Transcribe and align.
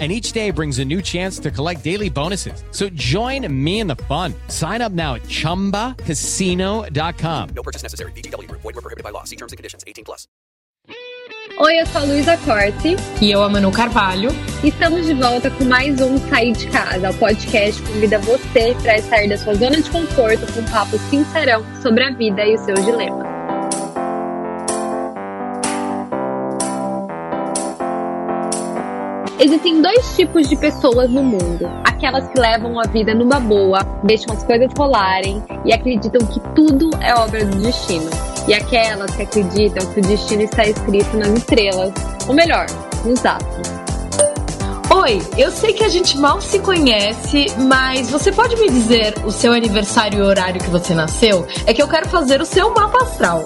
and 0.00 0.10
each 0.10 0.32
day 0.32 0.50
brings 0.50 0.80
a 0.80 0.84
new 0.84 1.00
chance 1.00 1.38
to 1.38 1.52
collect 1.52 1.84
daily 1.84 2.10
bonuses. 2.10 2.64
So 2.72 2.88
join 2.88 3.46
me 3.64 3.78
in 3.78 3.86
the 3.86 3.94
fun. 3.94 4.34
Sign 4.48 4.82
up 4.82 4.90
now 4.90 5.14
at 5.14 5.22
ChumbaCasino.com. 5.22 7.48
No 7.54 7.62
purchase 7.62 7.84
necessary. 7.84 8.10
BGW. 8.12 8.50
Void 8.50 8.64
were 8.64 8.72
prohibited 8.72 9.04
by 9.04 9.10
law. 9.10 9.22
See 9.22 9.36
terms 9.36 9.52
and 9.52 9.56
conditions. 9.56 9.84
18 9.86 10.04
plus. 10.04 10.26
Oi, 11.56 11.80
eu 11.80 11.86
sou 11.86 12.00
a 12.00 12.04
Luísa 12.04 12.36
Corte. 12.38 12.96
E 13.22 13.30
eu, 13.30 13.40
a 13.40 13.48
Manu 13.48 13.70
Carvalho. 13.70 14.30
Estamos 14.64 15.06
de 15.06 15.14
volta 15.14 15.48
com 15.50 15.64
mais 15.64 16.00
um 16.00 16.18
Sair 16.28 16.52
de 16.52 16.66
Casa. 16.66 17.10
O 17.10 17.14
podcast 17.14 17.80
convida 17.82 18.18
você 18.18 18.74
para 18.82 19.00
sair 19.02 19.28
da 19.28 19.38
sua 19.38 19.54
zona 19.54 19.80
de 19.80 19.88
conforto 19.88 20.52
com 20.52 20.60
um 20.60 20.64
papo 20.64 20.98
sincerão 21.10 21.64
sobre 21.80 22.02
a 22.02 22.10
vida 22.10 22.44
e 22.44 22.56
os 22.56 22.60
seus 22.62 22.84
dilemas. 22.84 23.33
Existem 29.38 29.82
dois 29.82 30.16
tipos 30.16 30.48
de 30.48 30.56
pessoas 30.56 31.10
no 31.10 31.22
mundo: 31.22 31.68
aquelas 31.84 32.26
que 32.28 32.38
levam 32.38 32.78
a 32.78 32.84
vida 32.84 33.14
numa 33.14 33.40
boa, 33.40 33.80
deixam 34.04 34.34
as 34.34 34.44
coisas 34.44 34.70
rolarem 34.78 35.42
e 35.64 35.72
acreditam 35.72 36.24
que 36.26 36.40
tudo 36.54 36.90
é 37.00 37.14
obra 37.14 37.44
do 37.44 37.56
destino, 37.58 38.08
e 38.46 38.54
aquelas 38.54 39.14
que 39.14 39.22
acreditam 39.22 39.84
que 39.92 40.00
o 40.00 40.02
destino 40.02 40.42
está 40.42 40.64
escrito 40.64 41.16
nas 41.16 41.30
estrelas, 41.30 41.92
ou 42.28 42.34
melhor, 42.34 42.66
nos 43.04 43.24
astros. 43.26 43.84
Oi, 44.94 45.20
eu 45.36 45.50
sei 45.50 45.72
que 45.72 45.82
a 45.82 45.88
gente 45.88 46.16
mal 46.16 46.40
se 46.40 46.60
conhece, 46.60 47.46
mas 47.66 48.08
você 48.10 48.30
pode 48.30 48.54
me 48.56 48.70
dizer 48.70 49.14
o 49.24 49.32
seu 49.32 49.52
aniversário 49.52 50.20
e 50.20 50.22
o 50.22 50.26
horário 50.26 50.62
que 50.62 50.70
você 50.70 50.94
nasceu? 50.94 51.44
É 51.66 51.74
que 51.74 51.82
eu 51.82 51.88
quero 51.88 52.08
fazer 52.08 52.40
o 52.40 52.46
seu 52.46 52.72
mapa 52.72 53.02
astral. 53.02 53.44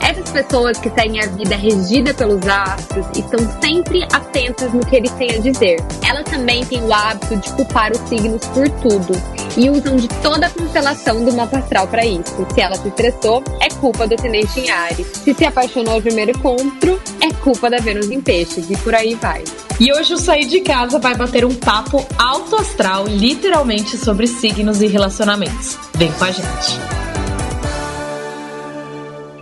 Essas 0.00 0.30
pessoas 0.30 0.78
que 0.78 0.90
seguem 0.90 1.20
a 1.20 1.26
vida 1.26 1.56
regida 1.56 2.14
pelos 2.14 2.46
astros 2.46 3.06
estão 3.16 3.38
sempre 3.60 4.02
atentas 4.12 4.72
no 4.72 4.80
que 4.80 4.96
eles 4.96 5.10
têm 5.12 5.30
a 5.30 5.38
dizer. 5.38 5.76
Elas 6.08 6.24
também 6.24 6.64
têm 6.64 6.82
o 6.82 6.92
hábito 6.92 7.36
de 7.36 7.52
culpar 7.52 7.92
os 7.92 8.08
signos 8.08 8.44
por 8.46 8.68
tudo 8.80 9.12
e 9.56 9.68
usam 9.68 9.96
de 9.96 10.08
toda 10.22 10.46
a 10.46 10.50
constelação 10.50 11.24
do 11.24 11.32
mapa 11.32 11.58
astral 11.58 11.86
para 11.86 12.04
isso. 12.04 12.46
Se 12.54 12.60
ela 12.60 12.76
se 12.76 12.88
estressou, 12.88 13.42
é 13.60 13.68
culpa 13.68 14.06
do 14.06 14.14
ascendente 14.14 14.60
em 14.60 14.70
Ares. 14.70 15.06
Se 15.24 15.34
se 15.34 15.44
apaixonou 15.44 15.96
no 15.96 16.02
primeiro 16.02 16.30
encontro, 16.30 17.00
é 17.20 17.32
culpa 17.34 17.68
da 17.68 17.78
Vênus 17.78 18.10
em 18.10 18.20
Peixes 18.20 18.70
e 18.70 18.76
por 18.78 18.94
aí 18.94 19.14
vai. 19.14 19.44
E 19.78 19.92
hoje 19.92 20.14
o 20.14 20.18
Sair 20.18 20.46
de 20.46 20.60
Casa 20.60 20.98
vai 20.98 21.14
bater 21.14 21.44
um 21.44 21.54
papo 21.54 22.06
alto 22.18 22.56
astral, 22.56 23.06
literalmente 23.06 23.96
sobre 23.96 24.26
signos 24.26 24.82
e 24.82 24.86
relacionamentos. 24.86 25.78
Vem 25.94 26.12
com 26.12 26.24
a 26.24 26.30
gente. 26.30 27.09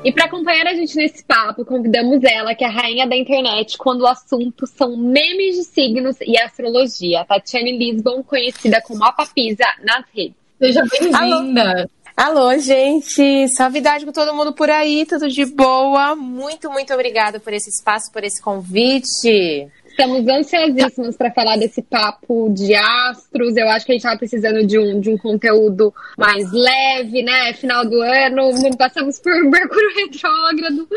E 0.08 0.12
para 0.12 0.24
acompanhar 0.24 0.66
a 0.66 0.72
gente 0.72 0.96
nesse 0.96 1.22
papo, 1.22 1.66
convidamos 1.66 2.24
ela, 2.24 2.54
que 2.54 2.64
é 2.64 2.66
a 2.66 2.70
rainha 2.70 3.06
da 3.06 3.14
internet, 3.14 3.76
quando 3.76 4.00
o 4.00 4.06
assunto 4.06 4.66
são 4.66 4.96
memes 4.96 5.56
de 5.56 5.64
signos 5.64 6.16
e 6.22 6.34
astrologia. 6.38 7.26
Tatiane 7.26 7.76
Lisbon, 7.76 8.22
conhecida 8.22 8.80
como 8.80 9.04
a 9.04 9.12
Papisa 9.12 9.66
nas 9.84 10.06
redes. 10.16 10.32
Seja 10.58 10.82
bem-vinda! 10.90 11.90
Alô, 12.16 12.56
gente! 12.56 13.48
Salvidade 13.54 14.06
com 14.06 14.10
todo 14.10 14.34
mundo 14.34 14.54
por 14.54 14.70
aí, 14.70 15.04
tudo 15.04 15.28
de 15.28 15.44
boa. 15.44 16.16
Muito, 16.16 16.70
muito 16.70 16.94
obrigada 16.94 17.38
por 17.38 17.52
esse 17.52 17.68
espaço, 17.68 18.10
por 18.10 18.24
esse 18.24 18.42
convite. 18.42 19.68
Estamos 19.98 20.28
ansiosíssimos 20.28 21.16
para 21.16 21.32
falar 21.32 21.56
desse 21.56 21.82
papo 21.82 22.48
de 22.50 22.72
astros. 22.72 23.56
Eu 23.56 23.68
acho 23.68 23.84
que 23.84 23.90
a 23.90 23.94
gente 23.94 24.02
estava 24.02 24.16
precisando 24.16 24.64
de 24.64 24.78
um, 24.78 25.00
de 25.00 25.10
um 25.10 25.18
conteúdo 25.18 25.92
mais 26.16 26.52
leve, 26.52 27.20
né? 27.20 27.52
Final 27.54 27.84
do 27.84 28.00
ano, 28.00 28.52
passamos 28.78 29.18
por 29.18 29.32
Mercúrio 29.50 29.90
retrógrado. 29.96 30.88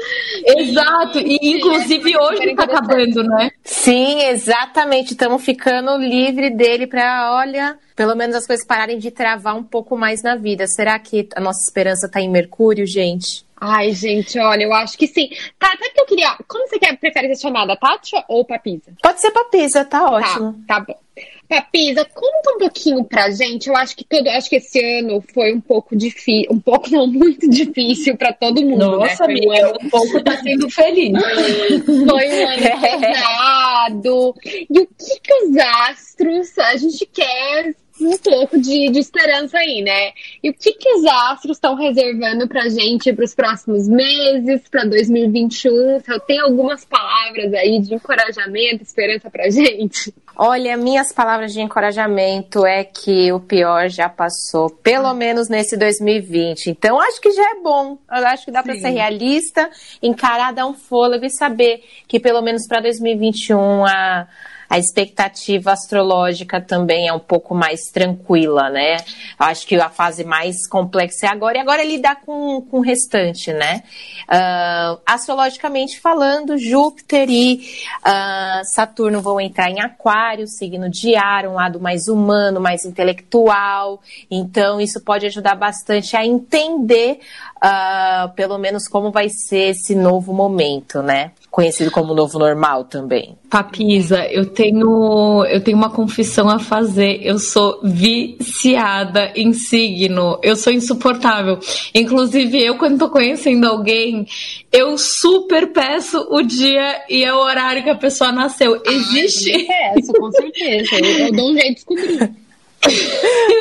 Exato, 0.46 1.18
e 1.18 1.40
inclusive 1.42 2.16
hoje 2.16 2.52
está 2.52 2.66
acabando, 2.66 3.24
né? 3.24 3.50
Sim, 3.64 4.22
exatamente. 4.26 5.14
Estamos 5.14 5.44
ficando 5.44 5.98
livre 5.98 6.52
dele 6.52 6.86
para, 6.86 7.34
olha, 7.34 7.80
pelo 7.96 8.16
menos 8.16 8.36
as 8.36 8.46
coisas 8.46 8.64
pararem 8.64 9.00
de 9.00 9.10
travar 9.10 9.56
um 9.56 9.64
pouco 9.64 9.98
mais 9.98 10.22
na 10.22 10.36
vida. 10.36 10.68
Será 10.68 11.00
que 11.00 11.28
a 11.36 11.42
nossa 11.42 11.60
esperança 11.68 12.06
está 12.06 12.22
em 12.22 12.30
Mercúrio, 12.30 12.86
gente? 12.86 13.50
Ai, 13.64 13.92
gente, 13.92 14.40
olha, 14.40 14.64
eu 14.64 14.74
acho 14.74 14.98
que 14.98 15.06
sim. 15.06 15.30
Tá, 15.60 15.72
até 15.72 15.90
que 15.90 16.02
eu 16.02 16.06
queria. 16.08 16.36
Como 16.48 16.68
você 16.68 16.80
quer, 16.80 16.98
prefere 16.98 17.36
ser 17.36 17.44
chamada, 17.44 17.78
Tati 17.78 18.16
ou 18.28 18.44
Papisa? 18.44 18.92
Pode 19.04 19.22
ser 19.22 19.30
Papisa, 19.30 19.86
tá 19.86 20.04
ótimo. 20.10 20.54
Tá, 20.68 20.80
tá 20.80 20.86
bom. 20.88 21.00
Papisa, 21.48 22.04
conta 22.06 22.56
um 22.56 22.58
pouquinho 22.58 23.04
pra 23.04 23.30
gente. 23.30 23.70
Eu 23.70 23.76
acho 23.76 23.96
que 23.96 24.04
todo, 24.04 24.28
acho 24.30 24.50
que 24.50 24.56
esse 24.56 24.84
ano 24.84 25.24
foi 25.32 25.54
um 25.54 25.62
pouco 25.62 25.96
difícil, 25.96 26.52
um 26.52 26.60
pouco 26.60 26.90
não 26.90 27.06
muito 27.12 27.48
difícil 27.48 28.18
para 28.18 28.34
todo 28.34 28.64
mundo. 28.64 28.98
Né? 28.98 28.98
Nossa, 28.98 29.28
né? 29.28 29.34
amiga, 29.34 29.78
um, 29.80 29.86
um 29.86 29.90
pouco 29.92 30.24
tá 30.24 30.38
sendo 30.38 30.68
feliz. 30.68 31.12
foi 31.86 32.30
um 32.30 32.48
ano 32.48 33.00
pesado. 33.00 34.36
E 34.44 34.80
o 34.80 34.88
que 34.88 35.20
que 35.22 35.34
os 35.44 35.58
astros 35.58 36.58
a 36.58 36.78
gente 36.78 37.06
quer 37.06 37.76
um 38.06 38.18
pouco 38.18 38.60
de, 38.60 38.90
de 38.90 39.00
esperança 39.00 39.58
aí, 39.58 39.82
né? 39.82 40.12
E 40.44 40.50
o 40.50 40.54
que, 40.54 40.74
que 40.74 40.90
os 40.94 41.06
astros 41.06 41.58
estão 41.58 41.76
reservando 41.76 42.48
pra 42.48 42.70
gente 42.70 43.14
para 43.14 43.26
os 43.26 43.36
próximos 43.36 43.88
meses, 43.88 44.62
para 44.70 44.86
2021? 44.86 45.98
Então, 45.98 46.20
tem 46.20 46.40
algumas 46.40 46.86
palavras 46.86 47.54
aí 47.54 47.80
de 47.80 47.94
encorajamento, 47.94 48.84
esperança 48.84 49.30
pra 49.30 49.50
gente? 49.50 50.14
Olha, 50.36 50.76
minhas 50.78 51.12
palavras 51.12 51.54
de 51.54 51.62
encorajamento 51.62 52.66
é 52.66 52.84
que 52.84 53.32
o 53.32 53.40
pior 53.40 53.90
já 53.90 54.10
passou, 54.10 54.70
pelo 54.70 55.14
menos 55.14 55.50
nesse 55.50 55.78
2020. 55.78 56.68
Então, 56.68 57.00
acho 57.00 57.22
que 57.22 57.32
já 57.32 57.52
é 57.52 57.62
bom. 57.62 57.98
Eu 58.10 58.26
acho 58.28 58.46
que 58.46 58.52
dá 58.52 58.64
para 58.64 58.74
ser 58.76 58.90
realista, 58.90 59.70
encarar, 60.02 60.54
dar 60.54 60.66
um 60.66 60.74
fôlego 60.74 61.26
e 61.26 61.30
saber 61.30 61.84
que 62.08 62.20
pelo 62.20 62.42
menos 62.42 62.68
para 62.68 62.82
2021 62.82 63.86
a 63.86 64.28
a 64.72 64.80
expectativa 64.80 65.74
astrológica 65.74 66.62
também 66.62 67.10
é 67.10 67.14
um 67.14 67.20
pouco 67.20 67.54
mais 67.54 67.82
tranquila, 67.92 68.70
né? 68.70 68.96
Acho 69.38 69.68
que 69.68 69.76
a 69.76 69.90
fase 69.90 70.24
mais 70.24 70.66
complexa 70.66 71.26
é 71.26 71.30
agora, 71.30 71.58
e 71.58 71.60
agora 71.60 71.82
é 71.82 71.86
lidar 71.86 72.22
com, 72.22 72.62
com 72.62 72.78
o 72.78 72.82
restante, 72.82 73.52
né? 73.52 73.84
Uh, 74.30 74.98
astrologicamente 75.06 76.00
falando, 76.00 76.58
Júpiter 76.58 77.30
e 77.30 77.56
uh, 77.98 78.64
Saturno 78.64 79.22
vão 79.22 79.42
entrar 79.42 79.70
em 79.70 79.82
Aquário, 79.82 80.48
signo 80.48 80.90
de 80.90 81.18
ar, 81.18 81.46
um 81.48 81.56
lado 81.56 81.78
mais 81.78 82.08
humano, 82.08 82.62
mais 82.62 82.86
intelectual, 82.86 84.00
então 84.32 84.80
isso 84.80 85.02
pode 85.02 85.26
ajudar 85.26 85.56
bastante 85.56 86.16
a 86.16 86.26
entender, 86.26 87.20
uh, 87.58 88.32
pelo 88.36 88.58
menos, 88.58 88.88
como 88.88 89.12
vai 89.12 89.28
ser 89.28 89.72
esse 89.72 89.94
novo 89.94 90.32
momento, 90.32 91.02
né? 91.02 91.34
Conhecido 91.52 91.92
como 91.92 92.16
novo 92.16 92.40
normal 92.40 92.86
também. 92.86 93.38
Papisa, 93.50 94.26
eu 94.32 94.46
tenho 94.46 95.46
eu 95.46 95.62
tenho 95.62 95.78
uma 95.78 95.90
confissão 95.90 96.50
a 96.50 96.58
fazer. 96.58 97.20
Eu 97.22 97.38
sou 97.38 97.82
viciada 97.84 99.34
em 99.36 99.52
signo. 99.52 100.40
Eu 100.42 100.56
sou 100.56 100.72
insuportável. 100.72 101.60
Inclusive, 101.94 102.64
eu 102.64 102.78
quando 102.78 102.98
tô 102.98 103.10
conhecendo 103.10 103.68
alguém, 103.68 104.26
eu 104.72 104.98
super 104.98 105.74
peço 105.74 106.26
o 106.32 106.42
dia 106.42 107.04
e 107.10 107.24
é 107.24 107.34
o 107.34 107.40
horário 107.40 107.84
que 107.84 107.90
a 107.90 107.98
pessoa 107.98 108.32
nasceu. 108.32 108.82
Existe? 108.86 109.52
Ai, 109.52 109.94
peço, 109.96 110.14
com 110.14 110.32
certeza. 110.32 110.96
Eu, 110.96 111.26
eu 111.28 111.32
dou 111.34 111.52
um 111.52 111.54
jeito 111.54 111.68
de 111.68 111.74
descobrir. 111.76 112.32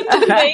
também. 0.09 0.53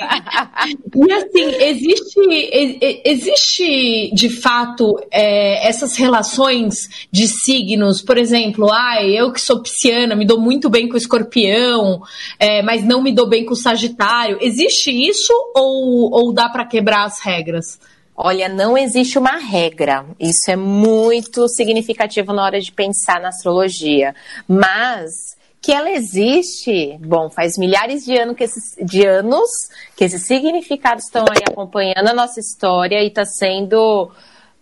e 0.96 1.14
assim, 1.14 1.64
existe, 1.64 3.02
existe 3.06 4.12
de 4.14 4.30
fato 4.30 5.00
é, 5.12 5.68
essas 5.68 5.96
relações 5.96 7.08
de 7.12 7.28
signos, 7.28 8.02
por 8.02 8.18
exemplo, 8.18 8.72
ai, 8.72 9.12
eu 9.12 9.32
que 9.32 9.42
sou 9.42 9.62
pisciana, 9.62 10.16
me 10.16 10.26
dou 10.26 10.40
muito 10.40 10.70
bem 10.70 10.88
com 10.88 10.96
o 10.96 10.98
escorpião, 10.98 12.02
é, 12.40 12.62
mas 12.62 12.84
não 12.84 13.02
me 13.02 13.12
dou 13.12 13.28
bem 13.28 13.46
com 13.46 13.54
o 13.54 13.58
sagitário. 13.58 14.38
Existe 14.42 14.92
isso 14.92 15.34
ou, 15.56 16.10
ou 16.12 16.34
dá 16.34 16.50
para 16.50 16.66
quebrar 16.66 17.06
as 17.06 17.20
regras? 17.20 17.80
Olha, 18.20 18.50
não 18.50 18.76
existe 18.76 19.20
uma 19.20 19.38
regra. 19.38 20.04
Isso 20.20 20.50
é 20.50 20.56
muito 20.56 21.48
significativo 21.48 22.34
na 22.34 22.44
hora 22.44 22.60
de 22.60 22.72
pensar 22.72 23.22
na 23.22 23.28
astrologia. 23.28 24.16
Mas 24.48 25.38
que 25.62 25.72
ela 25.72 25.90
existe, 25.90 26.98
bom, 27.00 27.30
faz 27.30 27.58
milhares 27.58 28.06
de, 28.06 28.18
ano 28.18 28.36
que 28.36 28.44
esses, 28.44 28.76
de 28.80 29.06
anos 29.06 29.50
que 29.96 30.04
esses 30.04 30.26
significados 30.26 31.06
estão 31.06 31.26
aí 31.30 31.44
acompanhando 31.48 32.08
a 32.08 32.14
nossa 32.14 32.40
história 32.40 33.02
e 33.04 33.08
está 33.08 33.26
sendo 33.26 34.12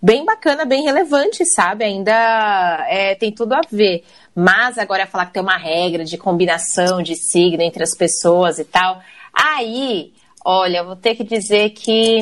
bem 0.02 0.26
bacana, 0.26 0.66
bem 0.66 0.84
relevante, 0.84 1.46
sabe? 1.46 1.84
Ainda 1.84 2.86
é, 2.90 3.16
tem 3.16 3.32
tudo 3.32 3.54
a 3.54 3.62
ver. 3.70 4.04
Mas 4.34 4.78
agora 4.78 5.04
é 5.04 5.06
falar 5.06 5.28
que 5.28 5.34
tem 5.34 5.42
uma 5.42 5.58
regra 5.58 6.04
de 6.04 6.18
combinação 6.18 7.02
de 7.02 7.16
signo 7.16 7.62
entre 7.62 7.84
as 7.84 7.96
pessoas 7.96 8.60
e 8.60 8.66
tal. 8.66 9.02
Aí, 9.34 10.14
olha, 10.44 10.84
vou 10.84 10.96
ter 10.96 11.16
que 11.16 11.24
dizer 11.24 11.72
que 11.72 12.20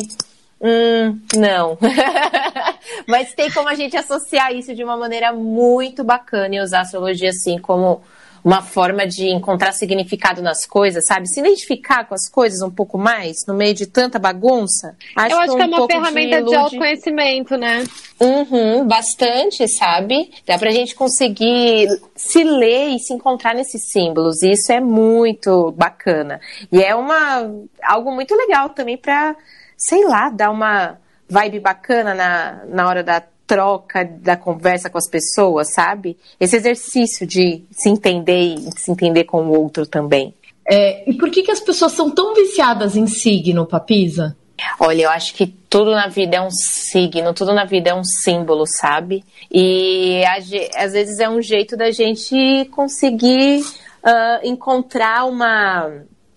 Hum, 0.66 1.20
não. 1.36 1.78
Mas 3.06 3.34
tem 3.34 3.52
como 3.52 3.68
a 3.68 3.75
gente 3.75 3.98
associar 3.98 4.56
isso 4.56 4.74
de 4.74 4.81
uma 4.81 4.96
maneira 4.96 5.34
muito 5.34 6.06
bacana 6.06 6.56
e 6.56 6.62
usar 6.62 6.80
a 6.80 6.81
astrologia 6.84 7.31
assim 7.31 7.58
como 7.58 8.02
uma 8.44 8.62
forma 8.62 9.07
de 9.07 9.30
encontrar 9.30 9.72
significado 9.72 10.42
nas 10.42 10.66
coisas, 10.66 11.06
sabe? 11.06 11.28
Se 11.28 11.40
identificar 11.40 12.06
com 12.06 12.13
as 12.13 12.30
coisas 12.30 12.62
um 12.62 12.69
pouco 12.69 12.98
mais 12.98 13.45
no 13.48 13.54
meio 13.54 13.74
de 13.74 13.88
tanta 13.88 14.19
bagunça. 14.19 14.95
Acho 15.16 15.36
Eu 15.36 15.40
acho 15.40 15.56
que, 15.56 15.62
é 15.62 15.66
uma 15.66 15.88
ferramenta 15.88 16.42
de, 16.42 16.50
de 16.50 16.56
autoconhecimento, 16.56 17.57
né? 17.57 17.84
Uhum, 18.19 18.86
bastante, 18.86 19.68
sabe? 19.68 20.30
Dá 20.45 20.57
pra 20.57 20.72
gente 20.72 20.94
conseguir 20.94 21.88
se 22.16 22.44
ler 22.44 22.90
e 22.90 23.00
se 23.00 23.13
encontrar 23.13 23.56
nesses 23.56 23.90
símbolos. 23.90 24.42
E 24.44 24.51
isso 24.51 24.72
é 24.72 24.81
muito 24.81 25.72
bacana. 25.72 26.42
E 26.72 26.84
é 26.84 26.94
uma 26.94 27.50
algo 27.81 28.12
muito 28.12 28.36
legal 28.36 28.69
também 28.69 28.98
pra, 28.98 29.36
sei 29.78 30.06
lá, 30.06 30.30
dar 30.30 30.51
uma 30.51 30.98
vibe 31.30 31.60
bacana 31.62 32.13
na, 32.13 32.66
na 32.66 32.88
hora 32.88 33.04
da 33.04 33.24
troca, 33.45 34.04
da 34.04 34.38
conversa 34.38 34.90
com 34.90 34.98
as 34.98 35.10
pessoas, 35.10 35.74
sabe? 35.74 36.18
Esse 36.40 36.56
exercício 36.56 37.28
de 37.28 37.63
se 37.72 37.90
entender 37.90 38.56
e 38.56 38.72
se 38.78 38.92
entender 38.92 39.25
com 39.25 39.45
o 39.45 39.60
outro 39.60 39.86
também. 39.86 40.34
É, 40.66 41.10
e 41.10 41.13
por 41.13 41.30
que, 41.30 41.44
que 41.44 41.51
as 41.51 41.60
pessoas 41.60 41.92
são 41.92 42.10
tão 42.10 42.34
viciadas 42.34 42.95
em 42.95 43.06
signo, 43.06 43.66
Papisa? 43.66 44.36
Olha, 44.80 45.04
eu 45.04 45.10
acho 45.10 45.34
que 45.34 45.48
tudo 45.48 45.92
na 45.92 46.07
vida 46.07 46.38
é 46.38 46.42
um 46.42 46.51
signo, 46.51 47.34
tudo 47.34 47.54
na 47.54 47.66
vida 47.66 47.90
é 47.90 47.94
um 47.94 48.04
símbolo, 48.04 48.66
sabe? 48.66 49.24
E 49.51 50.24
às 50.75 50.94
vezes 50.94 51.19
é 51.19 51.28
um 51.30 51.42
jeito 51.42 51.75
da 51.75 51.92
gente 51.92 52.66
conseguir 52.72 53.60
uh, 53.60 54.39
encontrar 54.44 55.25
uma, 55.25 55.92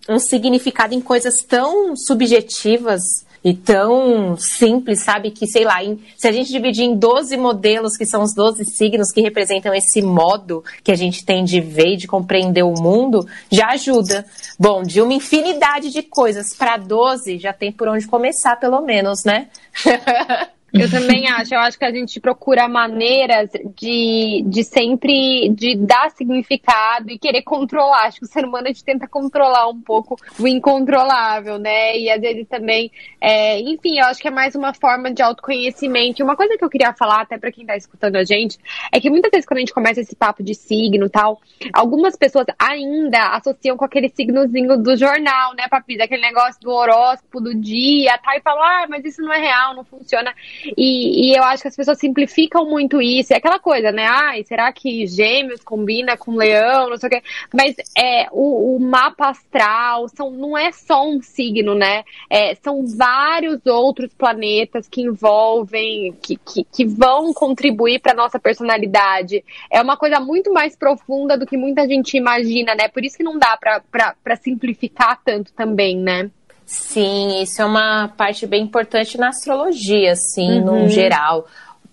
um 0.08 0.18
significado 0.18 0.94
em 0.94 1.00
coisas 1.00 1.36
tão 1.46 1.94
subjetivas 1.94 3.02
e 3.46 3.54
tão 3.54 4.36
simples, 4.36 5.04
sabe? 5.04 5.30
Que, 5.30 5.46
sei 5.46 5.64
lá, 5.64 5.80
em, 5.80 6.00
se 6.16 6.26
a 6.26 6.32
gente 6.32 6.50
dividir 6.50 6.82
em 6.82 6.96
12 6.96 7.36
modelos, 7.36 7.96
que 7.96 8.04
são 8.04 8.24
os 8.24 8.34
12 8.34 8.64
signos 8.64 9.12
que 9.12 9.20
representam 9.20 9.72
esse 9.72 10.02
modo 10.02 10.64
que 10.82 10.90
a 10.90 10.96
gente 10.96 11.24
tem 11.24 11.44
de 11.44 11.60
ver 11.60 11.92
e 11.92 11.96
de 11.96 12.08
compreender 12.08 12.64
o 12.64 12.74
mundo, 12.74 13.24
já 13.48 13.68
ajuda. 13.68 14.26
Bom, 14.58 14.82
de 14.82 15.00
uma 15.00 15.12
infinidade 15.12 15.90
de 15.90 16.02
coisas 16.02 16.56
para 16.56 16.76
12, 16.76 17.38
já 17.38 17.52
tem 17.52 17.70
por 17.70 17.86
onde 17.86 18.08
começar, 18.08 18.56
pelo 18.56 18.80
menos, 18.80 19.22
né? 19.24 19.46
Eu 20.72 20.90
também 20.90 21.28
acho. 21.30 21.54
Eu 21.54 21.60
acho 21.60 21.78
que 21.78 21.84
a 21.84 21.90
gente 21.90 22.20
procura 22.20 22.68
maneiras 22.68 23.50
de, 23.76 24.42
de 24.46 24.64
sempre 24.64 25.48
de 25.50 25.76
dar 25.76 26.10
significado 26.10 27.10
e 27.10 27.18
querer 27.18 27.42
controlar. 27.42 28.06
Acho 28.06 28.20
que 28.20 28.24
o 28.24 28.28
ser 28.28 28.44
humano 28.44 28.66
a 28.66 28.68
gente 28.68 28.84
tenta 28.84 29.06
controlar 29.06 29.68
um 29.68 29.80
pouco 29.80 30.16
o 30.38 30.46
incontrolável, 30.46 31.58
né? 31.58 31.96
E 31.98 32.10
às 32.10 32.20
vezes 32.20 32.46
também, 32.48 32.90
é, 33.20 33.60
enfim, 33.60 33.98
eu 33.98 34.06
acho 34.06 34.20
que 34.20 34.28
é 34.28 34.30
mais 34.30 34.54
uma 34.54 34.74
forma 34.74 35.12
de 35.12 35.22
autoconhecimento. 35.22 36.20
E 36.20 36.22
uma 36.22 36.36
coisa 36.36 36.56
que 36.56 36.64
eu 36.64 36.70
queria 36.70 36.92
falar 36.92 37.22
até 37.22 37.38
para 37.38 37.52
quem 37.52 37.64
tá 37.64 37.76
escutando 37.76 38.16
a 38.16 38.24
gente 38.24 38.58
é 38.92 39.00
que 39.00 39.10
muitas 39.10 39.30
vezes 39.30 39.46
quando 39.46 39.58
a 39.58 39.60
gente 39.60 39.74
começa 39.74 40.00
esse 40.00 40.14
papo 40.14 40.42
de 40.42 40.54
signo 40.54 41.06
e 41.06 41.10
tal, 41.10 41.40
algumas 41.72 42.16
pessoas 42.16 42.46
ainda 42.58 43.36
associam 43.36 43.76
com 43.76 43.84
aquele 43.84 44.08
signozinho 44.08 44.76
do 44.76 44.96
jornal, 44.96 45.54
né, 45.54 45.68
Papi? 45.68 46.00
Aquele 46.00 46.22
negócio 46.22 46.60
do 46.60 46.70
horóscopo 46.70 47.40
do 47.40 47.54
dia, 47.54 48.18
tá? 48.18 48.36
E 48.36 48.40
falam, 48.40 48.62
ah, 48.62 48.86
mas 48.88 49.04
isso 49.04 49.22
não 49.22 49.32
é 49.32 49.38
real, 49.38 49.74
não 49.74 49.84
funciona. 49.84 50.34
E, 50.76 51.30
e, 51.30 51.36
eu 51.36 51.42
acho 51.44 51.62
que 51.62 51.68
as 51.68 51.76
pessoas 51.76 51.98
simplificam 51.98 52.64
muito 52.66 53.00
isso. 53.00 53.32
É 53.32 53.36
aquela 53.36 53.58
coisa, 53.58 53.92
né? 53.92 54.06
Ai, 54.08 54.44
será 54.44 54.72
que 54.72 55.06
gêmeos 55.06 55.62
combina 55.62 56.16
com 56.16 56.36
leão? 56.36 56.90
Não 56.90 56.96
sei 56.96 57.08
o 57.08 57.10
quê. 57.10 57.22
Mas 57.52 57.76
é, 57.96 58.26
o, 58.32 58.76
o 58.76 58.80
mapa 58.80 59.28
astral 59.28 60.08
são, 60.08 60.30
não 60.30 60.56
é 60.56 60.72
só 60.72 61.06
um 61.06 61.20
signo, 61.22 61.74
né? 61.74 62.04
É, 62.30 62.54
são 62.56 62.86
vários 62.86 63.64
outros 63.66 64.12
planetas 64.14 64.88
que 64.88 65.02
envolvem, 65.02 66.12
que, 66.22 66.36
que, 66.36 66.64
que 66.64 66.84
vão 66.84 67.32
contribuir 67.32 68.00
para 68.00 68.14
nossa 68.14 68.38
personalidade. 68.38 69.44
É 69.70 69.80
uma 69.80 69.96
coisa 69.96 70.18
muito 70.20 70.52
mais 70.52 70.76
profunda 70.76 71.36
do 71.36 71.46
que 71.46 71.56
muita 71.56 71.86
gente 71.86 72.16
imagina, 72.16 72.74
né? 72.74 72.88
Por 72.88 73.04
isso 73.04 73.16
que 73.16 73.24
não 73.24 73.38
dá 73.38 73.56
para 73.56 74.36
simplificar 74.36 75.20
tanto 75.24 75.52
também, 75.52 75.96
né? 75.98 76.30
Sim, 76.66 77.42
isso 77.42 77.62
é 77.62 77.64
uma 77.64 78.08
parte 78.08 78.44
bem 78.44 78.64
importante 78.64 79.16
na 79.16 79.28
astrologia, 79.28 80.12
assim, 80.12 80.60
uhum. 80.60 80.82
no 80.82 80.88
geral 80.88 81.46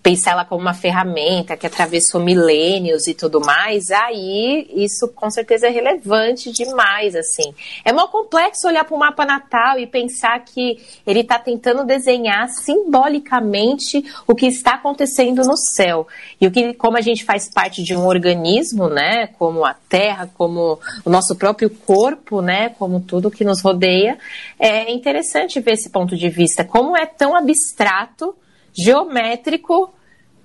pensar 0.04 0.32
ela 0.32 0.44
como 0.44 0.60
uma 0.60 0.74
ferramenta 0.74 1.56
que 1.56 1.66
atravessou 1.66 2.20
milênios 2.20 3.06
e 3.06 3.14
tudo 3.14 3.40
mais, 3.40 3.90
aí 3.90 4.68
isso 4.74 5.08
com 5.08 5.30
certeza 5.30 5.66
é 5.66 5.70
relevante 5.70 6.52
demais, 6.52 7.16
assim. 7.16 7.54
É 7.82 7.90
mal 7.90 8.08
complexo 8.08 8.68
olhar 8.68 8.84
para 8.84 8.94
o 8.94 8.98
mapa 8.98 9.24
natal 9.24 9.78
e 9.78 9.86
pensar 9.86 10.38
que 10.44 10.78
ele 11.06 11.20
está 11.20 11.38
tentando 11.38 11.86
desenhar 11.86 12.50
simbolicamente 12.50 14.04
o 14.26 14.34
que 14.34 14.46
está 14.46 14.74
acontecendo 14.74 15.42
no 15.42 15.56
céu. 15.56 16.06
E 16.38 16.46
o 16.46 16.50
que, 16.50 16.74
como 16.74 16.98
a 16.98 17.00
gente 17.00 17.24
faz 17.24 17.48
parte 17.48 17.82
de 17.82 17.96
um 17.96 18.04
organismo, 18.04 18.90
né, 18.90 19.28
como 19.38 19.64
a 19.64 19.72
Terra, 19.72 20.30
como 20.36 20.78
o 21.02 21.08
nosso 21.08 21.34
próprio 21.34 21.70
corpo, 21.70 22.42
né, 22.42 22.68
como 22.68 23.00
tudo 23.00 23.30
que 23.30 23.42
nos 23.42 23.62
rodeia, 23.62 24.18
é 24.58 24.92
interessante 24.92 25.60
ver 25.60 25.72
esse 25.72 25.88
ponto 25.88 26.14
de 26.14 26.28
vista. 26.28 26.62
Como 26.62 26.94
é 26.94 27.06
tão 27.06 27.34
abstrato 27.34 28.34
geométrico, 28.74 29.93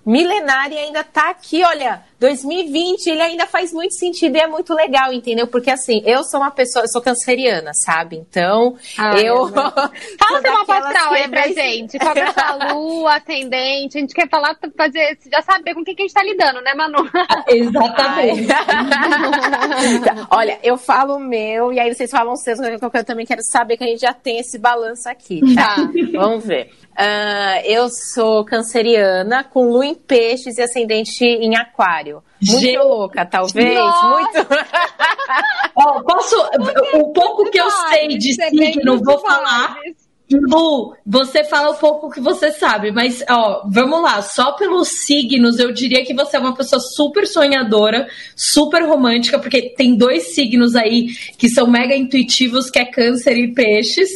milenário 0.10 0.74
e 0.74 0.80
ainda 0.80 1.04
tá 1.04 1.30
aqui, 1.30 1.64
olha, 1.64 2.02
2020, 2.20 3.08
ele 3.08 3.22
ainda 3.22 3.48
faz 3.48 3.72
muito 3.72 3.94
sentido 3.94 4.36
e 4.36 4.40
é 4.40 4.48
muito 4.48 4.74
legal, 4.74 5.14
entendeu? 5.14 5.48
Porque 5.48 5.72
assim, 5.72 6.02
eu 6.06 6.24
sou 6.24 6.42
uma 6.42 6.52
pessoa, 6.52 6.84
eu 6.84 6.90
sou 6.90 7.02
canceriana, 7.02 7.72
sabe? 7.74 8.18
Então, 8.18 8.76
ah, 8.98 9.18
eu. 9.18 9.48
Fala 10.20 10.42
seu 10.42 10.54
mapa 10.54 10.78
astral 10.78 11.14
aí 11.14 11.28
pra 11.30 11.48
gente. 11.48 11.98
Qual 11.98 12.14
é 12.16 12.34
a 12.36 12.74
lua, 12.74 13.16
ascendente? 13.16 13.98
A 13.98 14.02
gente 14.02 14.14
quer 14.14 14.30
falar, 14.30 14.58
fazer, 14.76 15.18
já 15.32 15.42
saber 15.42 15.74
com 15.74 15.84
quem 15.84 15.96
que 15.96 16.02
a 16.02 16.06
gente 16.06 16.14
tá 16.14 16.24
lidando, 16.24 16.62
né, 16.62 16.74
Manu? 16.74 17.10
Exatamente. 17.48 18.48
olha, 20.30 20.60
eu 20.62 20.78
falo 20.78 21.16
o 21.16 21.20
meu, 21.20 21.72
e 21.72 21.80
aí 21.80 21.94
vocês 21.94 22.12
falam 22.12 22.34
o 22.34 22.38
seu, 22.38 22.56
eu 22.56 23.06
também 23.06 23.26
quero 23.26 23.42
saber 23.44 23.78
que 23.78 23.84
a 23.84 23.88
gente 23.88 24.02
já 24.02 24.14
tem 24.14 24.40
esse 24.40 24.60
balanço 24.60 25.08
aqui, 25.08 25.40
tá? 25.56 25.76
tá. 25.76 25.92
Vamos 26.14 26.46
ver. 26.46 26.72
Uh, 27.00 27.62
eu 27.64 27.88
sou 28.14 28.44
canceriana, 28.44 29.42
com 29.44 29.70
lua 29.70 29.86
em 29.86 29.96
peixes 29.96 30.58
e 30.58 30.62
ascendente 30.62 31.24
em 31.24 31.56
aquário. 31.56 32.09
Muito 32.14 32.62
Gente. 32.62 32.78
louca, 32.78 33.26
talvez. 33.26 33.78
Nossa. 33.78 34.08
Muito. 34.08 34.48
oh, 35.76 36.04
posso. 36.04 36.36
O 36.94 37.14
pouco 37.14 37.50
que 37.50 37.60
eu 37.60 37.70
sei 37.70 38.08
de 38.18 38.34
signo, 38.34 39.00
vou 39.04 39.20
falar. 39.20 39.76
Lu, 40.38 40.96
você 41.06 41.44
fala 41.44 41.72
um 41.72 41.76
pouco 41.76 42.08
o 42.08 42.10
que 42.12 42.20
você 42.20 42.52
sabe, 42.52 42.92
mas 42.92 43.24
ó, 43.30 43.64
vamos 43.68 44.02
lá, 44.02 44.22
só 44.22 44.52
pelos 44.52 44.90
signos 45.06 45.58
eu 45.58 45.72
diria 45.72 46.06
que 46.06 46.14
você 46.14 46.38
é 46.38 46.40
uma 46.40 46.56
pessoa 46.56 46.80
super 46.80 47.26
sonhadora, 47.26 48.08
super 48.36 48.84
romântica, 48.84 49.40
porque 49.40 49.74
tem 49.76 49.96
dois 49.96 50.36
signos 50.36 50.76
aí 50.76 51.08
que 51.38 51.50
são 51.50 51.68
mega 51.68 51.96
intuitivos, 51.96 52.70
que 52.70 52.80
é 52.80 52.86
câncer 52.86 53.38
e 53.38 53.54
peixes, 53.54 54.10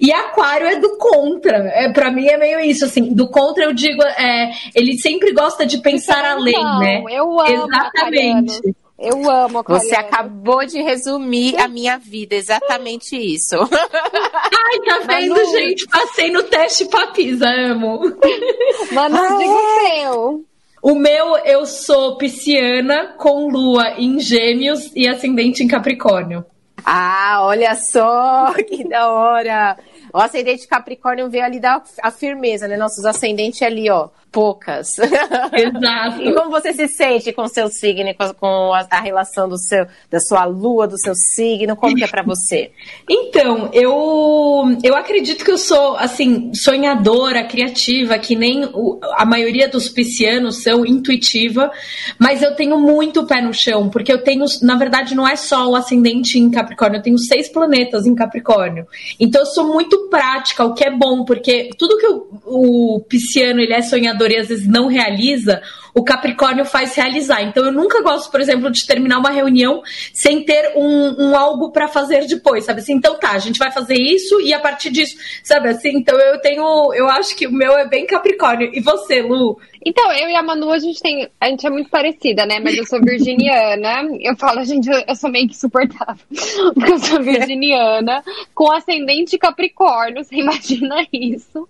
e 0.00 0.10
aquário 0.12 0.66
é 0.66 0.76
do 0.76 0.96
contra. 0.96 1.56
É, 1.74 1.92
para 1.92 2.10
mim 2.10 2.26
é 2.26 2.38
meio 2.38 2.60
isso, 2.60 2.84
assim, 2.84 3.12
do 3.12 3.28
contra 3.28 3.64
eu 3.64 3.74
digo, 3.74 4.02
é, 4.02 4.50
ele 4.74 4.98
sempre 4.98 5.32
gosta 5.32 5.66
de 5.66 5.78
pensar 5.78 6.24
além, 6.24 6.64
né? 6.78 7.02
Eu 7.10 7.38
amo 7.38 7.66
Exatamente. 7.66 8.74
Eu 9.00 9.30
amo 9.30 9.60
aquariano. 9.60 9.88
Você 9.88 9.96
acabou 9.96 10.66
de 10.66 10.82
resumir 10.82 11.58
a 11.58 11.66
minha 11.66 11.96
vida, 11.96 12.34
exatamente 12.34 13.16
isso. 13.16 13.56
Ai, 13.64 14.80
tá 14.84 14.98
vendo, 15.06 15.34
Manu... 15.34 15.52
gente? 15.52 15.88
Passei 15.88 16.30
no 16.30 16.42
teste 16.42 16.84
papisa, 16.84 17.48
amo. 17.48 18.00
Manu, 18.92 19.16
ah, 19.16 19.38
diga 19.38 19.50
o 19.50 19.80
seu. 19.80 20.44
O 20.82 20.94
meu, 20.94 21.36
eu 21.38 21.64
sou 21.64 22.18
pisciana 22.18 23.14
com 23.16 23.48
lua 23.48 23.94
em 23.98 24.20
gêmeos 24.20 24.90
e 24.94 25.08
ascendente 25.08 25.62
em 25.62 25.68
capricórnio. 25.68 26.44
Ah, 26.84 27.38
olha 27.42 27.74
só, 27.74 28.52
que 28.68 28.86
da 28.86 29.10
hora! 29.10 29.78
O 30.12 30.18
ascendente 30.18 30.66
Capricórnio 30.66 31.28
veio 31.30 31.44
ali 31.44 31.60
dar 31.60 31.82
a 32.02 32.10
firmeza, 32.10 32.66
né? 32.66 32.76
Nossos 32.76 33.04
ascendentes 33.04 33.62
ali, 33.62 33.90
ó, 33.90 34.08
poucas. 34.30 34.98
Exato. 34.98 36.22
e 36.22 36.32
como 36.32 36.50
você 36.50 36.72
se 36.72 36.88
sente 36.88 37.32
com 37.32 37.42
o 37.42 37.48
seu 37.48 37.68
signo, 37.68 38.10
com 38.38 38.72
a, 38.72 38.86
a, 38.90 39.00
relação 39.00 39.48
do 39.48 39.58
seu, 39.58 39.86
da 40.10 40.20
sua 40.20 40.44
lua, 40.44 40.86
do 40.86 40.98
seu 40.98 41.14
signo? 41.14 41.76
Como 41.76 41.94
que 41.94 42.04
é 42.04 42.08
para 42.08 42.22
você? 42.22 42.70
Então, 43.08 43.70
eu, 43.72 44.76
eu 44.82 44.94
acredito 44.94 45.44
que 45.44 45.50
eu 45.50 45.58
sou, 45.58 45.96
assim, 45.96 46.52
sonhadora, 46.54 47.44
criativa, 47.44 48.18
que 48.18 48.36
nem 48.36 48.64
o, 48.66 48.98
a 49.14 49.24
maioria 49.24 49.68
dos 49.68 49.88
piscianos 49.88 50.62
são 50.62 50.86
intuitiva, 50.86 51.70
mas 52.18 52.42
eu 52.42 52.54
tenho 52.54 52.78
muito 52.78 53.26
pé 53.26 53.40
no 53.40 53.52
chão, 53.52 53.88
porque 53.88 54.12
eu 54.12 54.22
tenho, 54.22 54.44
na 54.62 54.76
verdade, 54.76 55.14
não 55.14 55.26
é 55.26 55.36
só 55.36 55.68
o 55.68 55.76
ascendente 55.76 56.38
em 56.38 56.50
Capricórnio, 56.50 56.98
eu 56.98 57.02
tenho 57.02 57.18
seis 57.18 57.48
planetas 57.48 58.06
em 58.06 58.14
Capricórnio. 58.14 58.86
Então, 59.18 59.42
eu 59.42 59.46
sou 59.46 59.66
muito 59.66 59.99
prática, 60.08 60.64
o 60.64 60.74
que 60.74 60.84
é 60.84 60.90
bom, 60.90 61.24
porque 61.24 61.70
tudo 61.78 61.98
que 61.98 62.06
o, 62.06 62.96
o 62.96 63.00
pisciano 63.00 63.60
ele 63.60 63.74
é 63.74 63.82
sonhador 63.82 64.30
e 64.30 64.36
às 64.36 64.48
vezes 64.48 64.66
não 64.66 64.86
realiza, 64.86 65.60
o 65.94 66.04
Capricórnio 66.04 66.64
faz 66.64 66.94
realizar. 66.94 67.42
Então 67.42 67.64
eu 67.64 67.72
nunca 67.72 68.02
gosto, 68.02 68.30
por 68.30 68.40
exemplo, 68.40 68.70
de 68.70 68.86
terminar 68.86 69.18
uma 69.18 69.30
reunião 69.30 69.82
sem 70.12 70.44
ter 70.44 70.72
um, 70.76 71.30
um 71.30 71.36
algo 71.36 71.72
para 71.72 71.88
fazer 71.88 72.26
depois, 72.26 72.64
sabe 72.64 72.80
assim? 72.80 72.94
Então 72.94 73.18
tá, 73.18 73.32
a 73.32 73.38
gente 73.38 73.58
vai 73.58 73.70
fazer 73.70 73.94
isso 73.94 74.40
e 74.40 74.54
a 74.54 74.60
partir 74.60 74.90
disso, 74.90 75.16
sabe 75.42 75.68
assim? 75.68 75.90
Então 75.96 76.18
eu 76.18 76.40
tenho, 76.40 76.94
eu 76.94 77.08
acho 77.08 77.36
que 77.36 77.46
o 77.46 77.52
meu 77.52 77.76
é 77.76 77.86
bem 77.86 78.06
Capricórnio. 78.06 78.70
E 78.72 78.80
você, 78.80 79.20
Lu? 79.22 79.58
Então, 79.84 80.12
eu 80.12 80.28
e 80.28 80.34
a 80.34 80.42
Manu, 80.42 80.70
a 80.70 80.78
gente 80.78 81.00
tem. 81.00 81.28
A 81.40 81.48
gente 81.48 81.66
é 81.66 81.70
muito 81.70 81.88
parecida, 81.88 82.44
né? 82.44 82.60
Mas 82.60 82.76
eu 82.76 82.86
sou 82.86 83.00
virginiana. 83.00 84.08
Eu 84.20 84.36
falo, 84.36 84.62
gente, 84.64 84.88
eu 84.88 85.16
sou 85.16 85.30
meio 85.30 85.46
que 85.48 85.54
insuportável. 85.54 86.24
Porque 86.74 86.92
eu 86.92 86.98
sou 86.98 87.22
virginiana, 87.22 88.22
com 88.54 88.70
ascendente 88.70 89.38
Capricórnio, 89.38 90.22
você 90.22 90.36
imagina 90.40 91.06
isso. 91.12 91.68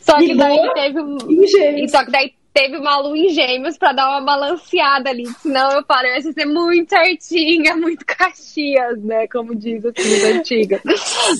Só 0.00 0.16
que 0.18 0.34
daí 0.34 0.72
teve 0.74 1.00
um. 1.00 1.18
Só 1.88 2.04
que 2.04 2.10
daí 2.10 2.32
teve 2.56 2.78
uma 2.78 2.96
lua 2.96 3.18
em 3.18 3.28
gêmeos 3.28 3.76
pra 3.76 3.92
dar 3.92 4.08
uma 4.08 4.22
balanceada 4.22 5.10
ali. 5.10 5.26
Senão 5.26 5.72
eu 5.72 5.84
falo, 5.84 6.06
eu 6.06 6.14
ia 6.14 6.22
ser 6.22 6.46
muito 6.46 6.88
certinha, 6.88 7.76
muito 7.76 8.04
caxias, 8.06 8.98
né? 9.02 9.28
Como 9.28 9.54
diz 9.54 9.84
assim, 9.84 10.14
as 10.14 10.24
antigas. 10.24 10.80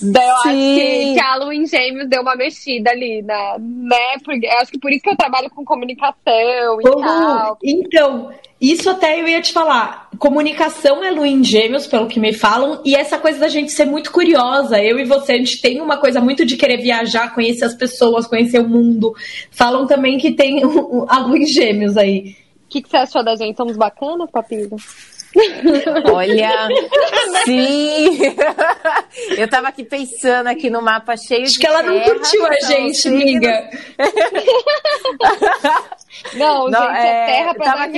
Daí 0.02 0.28
eu 0.28 0.36
Sim. 0.36 0.48
acho 0.48 0.78
que, 0.78 1.14
que, 1.14 1.20
a 1.20 1.36
lua 1.36 1.54
em 1.54 1.64
gêmeos 1.64 2.08
deu 2.10 2.20
uma 2.20 2.36
mexida 2.36 2.90
ali, 2.90 3.22
né? 3.22 3.56
né? 3.58 4.18
Porque, 4.22 4.46
acho 4.46 4.70
que 4.70 4.78
por 4.78 4.92
isso 4.92 5.02
que 5.02 5.08
eu 5.08 5.16
trabalho 5.16 5.48
com 5.48 5.64
comunicação 5.64 6.80
e 6.80 6.84
tal. 6.84 7.58
Então, 7.64 8.30
isso 8.60 8.88
até 8.88 9.20
eu 9.20 9.28
ia 9.28 9.40
te 9.40 9.52
falar. 9.52 10.08
Comunicação 10.18 11.04
é 11.04 11.10
lua 11.10 11.28
em 11.28 11.44
gêmeos, 11.44 11.86
pelo 11.86 12.06
que 12.06 12.18
me 12.18 12.32
falam, 12.32 12.80
e 12.84 12.94
essa 12.94 13.18
coisa 13.18 13.38
da 13.38 13.48
gente 13.48 13.70
ser 13.70 13.84
muito 13.84 14.10
curiosa. 14.10 14.82
Eu 14.82 14.98
e 14.98 15.04
você, 15.04 15.32
a 15.32 15.36
gente 15.36 15.60
tem 15.60 15.80
uma 15.80 15.98
coisa 15.98 16.20
muito 16.20 16.44
de 16.46 16.56
querer 16.56 16.78
viajar, 16.78 17.34
conhecer 17.34 17.66
as 17.66 17.74
pessoas, 17.74 18.26
conhecer 18.26 18.60
o 18.60 18.68
mundo. 18.68 19.14
Falam 19.50 19.86
também 19.86 20.16
que 20.16 20.32
tem 20.32 20.62
a 21.08 21.18
lua 21.18 21.38
em 21.38 21.46
gêmeos 21.46 21.96
aí. 21.96 22.36
O 22.64 22.68
que, 22.68 22.82
que 22.82 22.88
você 22.88 22.96
achou 22.96 23.24
da 23.24 23.36
gente? 23.36 23.56
Somos 23.56 23.76
bacanas, 23.76 24.30
Papila? 24.30 24.76
Olha, 26.12 26.68
sim! 27.44 28.18
Eu 29.36 29.48
tava 29.48 29.68
aqui 29.68 29.84
pensando 29.84 30.46
aqui 30.46 30.70
no 30.70 30.80
mapa 30.80 31.16
cheio 31.16 31.44
Acho 31.44 31.54
de 31.54 31.58
que 31.58 31.66
ela 31.66 31.82
não 31.82 32.00
curtiu 32.00 32.46
a 32.46 32.54
gente, 32.66 33.08
amiga. 33.08 33.70
Não, 36.34 36.68
não, 36.68 36.80
gente, 36.80 36.96
é, 36.96 37.08
é 37.08 37.26
terra 37.26 37.54
pra 37.54 37.74
dar 37.74 37.88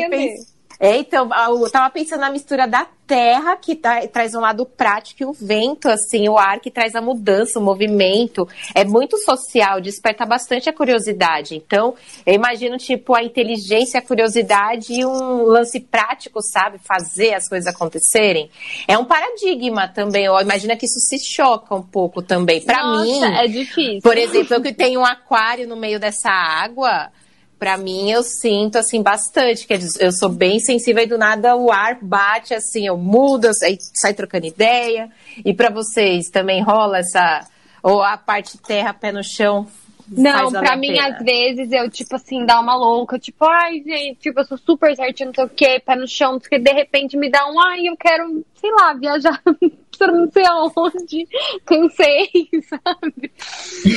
é, 0.81 0.99
então, 0.99 1.29
eu 1.49 1.71
tava 1.71 1.91
pensando 1.91 2.21
na 2.21 2.31
mistura 2.31 2.67
da 2.67 2.87
terra, 3.05 3.57
que 3.57 3.75
tá, 3.75 4.07
traz 4.07 4.35
um 4.35 4.41
lado 4.41 4.65
prático, 4.65 5.23
e 5.23 5.27
o 5.27 5.33
vento, 5.33 5.89
assim, 5.89 6.29
o 6.29 6.37
ar 6.37 6.61
que 6.61 6.71
traz 6.71 6.95
a 6.95 7.01
mudança, 7.01 7.59
o 7.59 7.63
movimento. 7.63 8.47
É 8.75 8.85
muito 8.85 9.17
social, 9.19 9.81
desperta 9.81 10.25
bastante 10.25 10.69
a 10.69 10.73
curiosidade. 10.73 11.57
Então, 11.57 11.95
eu 12.25 12.35
imagino, 12.35 12.77
tipo, 12.77 13.15
a 13.15 13.25
inteligência, 13.25 13.99
a 13.99 14.03
curiosidade 14.03 14.93
e 14.93 15.05
um 15.05 15.43
lance 15.45 15.81
prático, 15.81 16.41
sabe? 16.43 16.79
Fazer 16.79 17.35
as 17.35 17.49
coisas 17.49 17.67
acontecerem. 17.67 18.51
É 18.87 18.97
um 18.97 19.05
paradigma 19.05 19.89
também. 19.89 20.27
Eu 20.27 20.39
imagino 20.39 20.77
que 20.77 20.87
isso 20.87 21.01
se 21.01 21.19
choca 21.19 21.75
um 21.75 21.83
pouco 21.83 22.23
também. 22.23 22.61
Para 22.61 23.01
mim. 23.01 23.25
É 23.25 23.49
difícil. 23.49 24.03
Por 24.03 24.17
exemplo, 24.17 24.55
eu 24.55 24.63
que 24.63 24.73
tenho 24.73 25.01
um 25.01 25.05
aquário 25.05 25.67
no 25.67 25.77
meio 25.77 25.99
dessa 25.99 26.31
água 26.31 27.11
para 27.59 27.77
mim 27.77 28.11
eu 28.11 28.23
sinto 28.23 28.77
assim 28.77 29.03
bastante, 29.03 29.67
que 29.67 29.75
eu 29.99 30.13
sou 30.13 30.29
bem 30.29 30.61
sensível 30.61 31.03
e 31.03 31.07
do 31.07 31.19
nada 31.19 31.57
o 31.57 31.73
ar 31.73 31.99
bate 32.01 32.55
assim, 32.55 32.87
eu 32.87 32.97
mudo, 32.97 33.51
aí 33.63 33.77
sai 33.95 34.15
trocando 34.15 34.47
ideia. 34.47 35.11
E 35.45 35.53
para 35.53 35.71
vocês 35.71 36.29
também 36.31 36.63
rola 36.63 36.99
essa 36.99 37.47
ou 37.83 38.03
a 38.03 38.17
parte 38.17 38.59
terra 38.59 38.95
pé 38.95 39.13
no 39.13 39.25
chão? 39.25 39.67
Não, 40.11 40.51
pra 40.51 40.77
mim, 40.77 40.99
às 40.99 41.19
vezes, 41.23 41.71
eu, 41.73 41.91
tipo 41.91 42.17
assim, 42.17 42.45
dá 42.47 42.61
uma 42.61 42.75
louca, 42.75 43.19
tipo, 43.19 43.45
ai, 43.45 43.83
gente, 43.85 44.21
tipo, 44.21 44.41
eu 44.41 44.45
sou 44.45 44.59
super 44.59 44.95
certinho, 44.97 45.29
não 45.29 45.35
sei 45.35 45.45
o 45.45 45.49
quê, 45.49 45.83
pé 45.85 45.97
no 45.97 46.07
chão, 46.07 46.39
porque 46.39 46.59
de 46.59 46.73
repente 46.73 47.17
me 47.17 47.31
dá 47.31 47.47
um, 47.47 47.61
ai, 47.61 47.89
eu 47.89 47.97
quero, 47.97 48.45
sei 48.55 48.71
lá, 48.71 48.95
viajar 48.95 49.43
pra 49.99 50.13
não 50.13 50.31
sei 50.31 50.45
aonde. 50.47 51.29
Cansei, 51.67 52.29
sabe? 52.69 53.33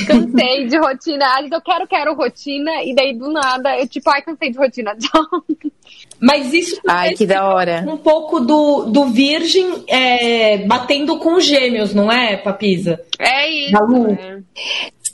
Cansei 0.06 0.66
de 0.66 0.78
rotina. 0.78 1.26
Às 1.26 1.36
vezes 1.36 1.52
eu 1.52 1.60
quero, 1.62 1.86
quero 1.86 2.14
rotina, 2.14 2.82
e 2.82 2.94
daí 2.94 3.14
do 3.14 3.32
nada 3.32 3.78
eu, 3.78 3.88
tipo, 3.88 4.10
ai, 4.10 4.22
cansei 4.22 4.50
de 4.50 4.58
rotina. 4.58 4.96
Tchau. 4.96 5.44
Mas 6.20 6.52
isso 6.52 6.80
Ai, 6.86 7.14
que 7.14 7.26
da 7.26 7.48
hora. 7.48 7.84
um 7.86 7.96
pouco 7.96 8.38
do, 8.38 8.84
do 8.84 9.06
virgem 9.06 9.84
é, 9.88 10.58
batendo 10.58 11.18
com 11.18 11.40
gêmeos, 11.40 11.92
não 11.92 12.12
é, 12.12 12.36
Papisa? 12.36 13.00
É 13.18 13.50
isso. 13.50 13.76
É. 14.20 14.40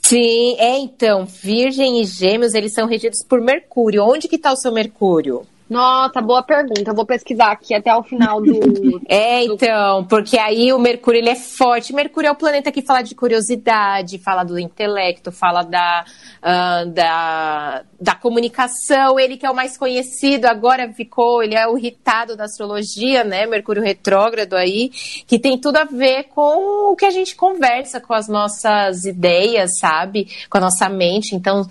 Sim, 0.09 0.55
é 0.57 0.75
então, 0.79 1.23
virgem 1.23 2.01
e 2.01 2.03
gêmeos, 2.03 2.55
eles 2.55 2.73
são 2.73 2.87
regidos 2.87 3.23
por 3.23 3.39
Mercúrio. 3.39 4.03
Onde 4.03 4.27
que 4.27 4.39
tá 4.39 4.51
o 4.51 4.55
seu 4.55 4.71
Mercúrio? 4.71 5.45
Nossa, 5.69 6.19
boa 6.19 6.41
pergunta. 6.41 6.91
Vou 6.93 7.05
pesquisar 7.05 7.51
aqui 7.51 7.75
até 7.75 7.95
o 7.95 8.01
final 8.01 8.41
do. 8.41 8.99
é, 9.07 9.43
então, 9.43 10.03
porque 10.05 10.35
aí 10.39 10.73
o 10.73 10.79
Mercúrio 10.79 11.19
ele 11.19 11.29
é 11.29 11.35
forte. 11.35 11.93
Mercúrio 11.93 12.27
é 12.27 12.31
o 12.31 12.35
planeta 12.35 12.71
que 12.71 12.81
fala 12.81 13.03
de 13.03 13.13
curiosidade, 13.13 14.17
fala 14.17 14.43
do 14.43 14.57
intelecto, 14.57 15.31
fala 15.31 15.61
da, 15.61 16.05
uh, 16.39 16.89
da, 16.89 17.83
da 18.01 18.15
comunicação. 18.15 19.19
Ele 19.19 19.37
que 19.37 19.45
é 19.45 19.51
o 19.51 19.55
mais 19.55 19.77
conhecido, 19.77 20.45
agora 20.45 20.91
ficou, 20.91 21.43
ele 21.43 21.53
é 21.53 21.67
o 21.67 21.77
irritado 21.77 22.35
da 22.35 22.45
astrologia, 22.45 23.23
né? 23.23 23.45
Mercúrio 23.45 23.83
retrógrado 23.83 24.55
aí, 24.55 24.89
que 25.27 25.37
tem 25.37 25.55
tudo 25.55 25.77
a 25.77 25.83
ver 25.83 26.29
com 26.33 26.91
o 26.91 26.95
que 26.95 27.05
a 27.05 27.11
gente 27.11 27.35
conversa, 27.35 28.01
com 28.01 28.15
as 28.15 28.27
nossas 28.27 29.05
ideias, 29.05 29.77
sabe? 29.77 30.27
Com 30.49 30.57
a 30.57 30.61
nossa 30.61 30.89
mente. 30.89 31.35
Então, 31.35 31.61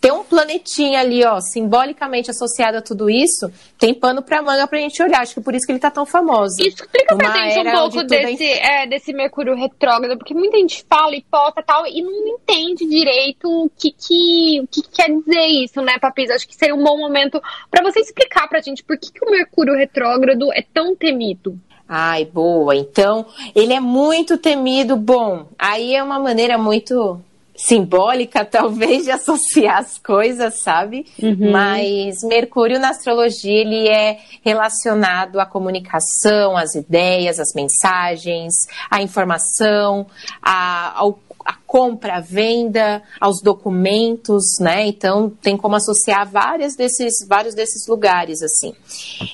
ter 0.00 0.12
um 0.12 0.22
planetinha 0.22 1.00
ali, 1.00 1.24
ó, 1.24 1.40
simbolicamente 1.40 2.30
associado 2.30 2.78
a 2.78 2.82
tudo 2.82 3.10
isso 3.10 3.39
isso, 3.40 3.52
tem 3.78 3.94
pano 3.94 4.22
pra 4.22 4.42
manga 4.42 4.66
pra 4.66 4.78
gente 4.78 5.02
olhar. 5.02 5.20
Acho 5.20 5.34
que 5.34 5.40
por 5.40 5.54
isso 5.54 5.64
que 5.64 5.72
ele 5.72 5.78
tá 5.78 5.90
tão 5.90 6.04
famoso. 6.04 6.56
Explica 6.60 7.14
Uma 7.14 7.32
pra 7.32 7.50
gente 7.50 7.68
um 7.68 7.72
pouco 7.72 8.02
desse, 8.04 8.44
é... 8.44 8.82
É, 8.82 8.86
desse 8.86 9.12
Mercúrio 9.12 9.54
retrógrado, 9.54 10.18
porque 10.18 10.34
muita 10.34 10.58
gente 10.58 10.84
fala 10.88 11.14
e 11.14 11.22
posta 11.22 11.62
tal, 11.62 11.86
e 11.86 12.02
não 12.02 12.28
entende 12.28 12.86
direito 12.86 13.48
o 13.48 13.70
que, 13.70 13.90
que, 13.92 14.60
o 14.62 14.66
que, 14.66 14.82
que 14.82 14.90
quer 14.90 15.10
dizer 15.10 15.46
isso, 15.46 15.80
né, 15.80 15.98
Papis? 15.98 16.30
Acho 16.30 16.46
que 16.46 16.54
seria 16.54 16.74
um 16.74 16.82
bom 16.82 16.98
momento 16.98 17.40
para 17.70 17.82
você 17.82 18.00
explicar 18.00 18.48
pra 18.48 18.60
gente 18.60 18.82
por 18.84 18.98
que, 18.98 19.12
que 19.12 19.24
o 19.24 19.30
Mercúrio 19.30 19.74
retrógrado 19.74 20.52
é 20.52 20.62
tão 20.62 20.94
temido. 20.94 21.58
Ai, 21.88 22.24
boa. 22.24 22.76
Então, 22.76 23.26
ele 23.54 23.72
é 23.72 23.80
muito 23.80 24.38
temido. 24.38 24.96
Bom, 24.96 25.48
aí 25.58 25.94
é 25.94 26.02
uma 26.02 26.20
maneira 26.20 26.56
muito 26.56 27.20
simbólica, 27.66 28.44
talvez, 28.46 29.04
de 29.04 29.10
associar 29.10 29.78
as 29.78 29.98
coisas, 29.98 30.62
sabe? 30.62 31.06
Uhum. 31.22 31.50
Mas 31.50 32.22
Mercúrio 32.24 32.78
na 32.78 32.90
astrologia 32.90 33.60
ele 33.60 33.88
é 33.88 34.18
relacionado 34.44 35.38
à 35.38 35.46
comunicação, 35.46 36.56
às 36.56 36.74
ideias, 36.74 37.38
às 37.38 37.52
mensagens, 37.54 38.54
à 38.90 39.02
informação, 39.02 40.06
a, 40.42 40.98
ao 40.98 41.18
a 41.44 41.54
compra, 41.70 42.18
venda, 42.20 43.00
aos 43.20 43.40
documentos, 43.40 44.58
né? 44.58 44.88
Então 44.88 45.30
tem 45.30 45.56
como 45.56 45.76
associar 45.76 46.28
vários 46.28 46.74
desses, 46.74 47.24
vários 47.28 47.54
desses 47.54 47.86
lugares 47.86 48.42
assim. 48.42 48.74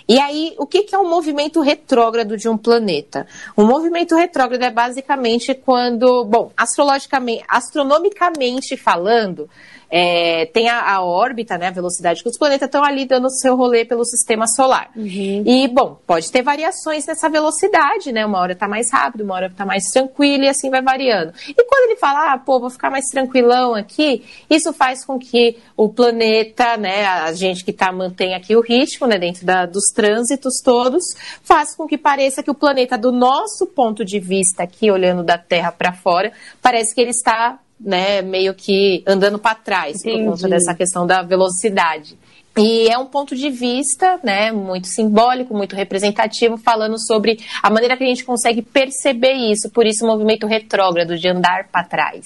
E 0.07 0.21
aí, 0.21 0.55
o 0.59 0.67
que, 0.67 0.83
que 0.83 0.95
é 0.95 0.99
um 0.99 1.09
movimento 1.09 1.63
retrógrado 1.63 2.37
de 2.37 2.47
um 2.47 2.59
planeta? 2.59 3.27
Um 3.57 3.65
movimento 3.65 4.15
retrógrado 4.15 4.63
é 4.63 4.71
basicamente 4.71 5.55
quando, 5.55 6.27
bom, 6.27 6.53
astrologicamente, 6.55 7.43
astronomicamente 7.49 8.77
falando, 8.77 9.49
é, 9.91 10.47
tem 10.47 10.69
a, 10.69 10.95
a, 10.95 11.03
órbita, 11.03 11.57
né, 11.57 11.69
a 11.69 11.71
velocidade 11.71 12.23
que 12.23 12.29
os 12.29 12.37
planetas 12.37 12.67
estão 12.67 12.83
ali 12.83 13.07
dando 13.07 13.27
o 13.27 13.31
seu 13.31 13.57
rolê 13.57 13.85
pelo 13.85 14.05
sistema 14.05 14.47
solar. 14.47 14.91
Uhum. 14.97 15.43
E, 15.47 15.69
bom, 15.69 15.99
pode 16.07 16.31
ter 16.31 16.43
variações 16.43 17.07
nessa 17.07 17.29
velocidade, 17.29 18.13
né? 18.13 18.27
Uma 18.27 18.41
hora 18.41 18.53
está 18.53 18.67
mais 18.67 18.91
rápido, 18.93 19.23
uma 19.23 19.35
hora 19.35 19.47
está 19.47 19.65
mais 19.65 19.85
tranquilo 19.85 20.45
e 20.45 20.49
assim 20.49 20.71
vai 20.71 20.83
variando. 20.83 21.33
E 21.49 21.65
quando 21.65 21.91
ele 21.91 21.97
fala, 21.97 22.26
ah, 22.27 22.39
pô, 22.39 22.59
vou 22.59 22.71
ficar 22.71 22.91
mais 22.91 23.07
tranquilão 23.07 23.75
aqui, 23.75 24.25
isso 24.51 24.73
faz 24.73 25.05
com 25.05 25.19
que 25.19 25.59
o 25.77 25.89
planeta, 25.89 26.77
né, 26.77 27.07
a 27.07 27.33
gente 27.33 27.65
que 27.65 27.73
tá, 27.73 27.93
mantém 27.93 28.35
aqui 28.35 28.57
o 28.57 28.61
ritmo, 28.61 29.07
né, 29.07 29.19
dentro 29.19 29.47
da, 29.47 29.67
dos 29.67 29.85
trânsitos 29.95 30.61
todos, 30.63 31.05
faz 31.43 31.75
com 31.75 31.87
que 31.87 31.97
pareça 31.97 32.43
que 32.43 32.51
o 32.51 32.55
planeta, 32.55 32.99
do 32.99 33.13
nosso 33.13 33.67
ponto 33.67 34.05
de 34.05 34.19
vista 34.19 34.63
aqui, 34.63 34.91
olhando 34.91 35.23
da 35.23 35.39
Terra 35.39 35.71
para 35.71 35.93
fora, 35.93 36.33
parece 36.61 36.95
que 36.95 37.01
ele 37.01 37.11
está 37.11 37.59
né, 37.79 38.23
meio 38.23 38.55
que 38.55 39.03
andando 39.07 39.39
para 39.39 39.55
trás 39.55 40.01
Entendi. 40.01 40.25
por 40.25 40.33
conta 40.33 40.49
dessa 40.49 40.75
questão 40.75 41.07
da 41.07 41.23
velocidade. 41.23 42.19
E 42.59 42.89
é 42.89 42.97
um 42.97 43.07
ponto 43.07 43.37
de 43.37 43.51
vista, 43.51 44.19
né, 44.23 44.51
muito 44.51 44.87
simbólico, 44.87 45.55
muito 45.55 45.77
representativo, 45.77 46.57
falando 46.57 46.99
sobre 46.99 47.39
a 47.63 47.69
maneira 47.69 47.97
que 47.97 48.05
a 48.05 48.07
gente 48.07 48.25
consegue 48.25 48.63
perceber 48.63 49.35
isso, 49.35 49.71
por 49.71 49.87
isso 49.87 50.05
o 50.05 50.09
movimento 50.09 50.47
retrógrado 50.47 51.19
de 51.19 51.29
andar 51.29 51.69
para 51.71 51.85
trás. 51.85 52.25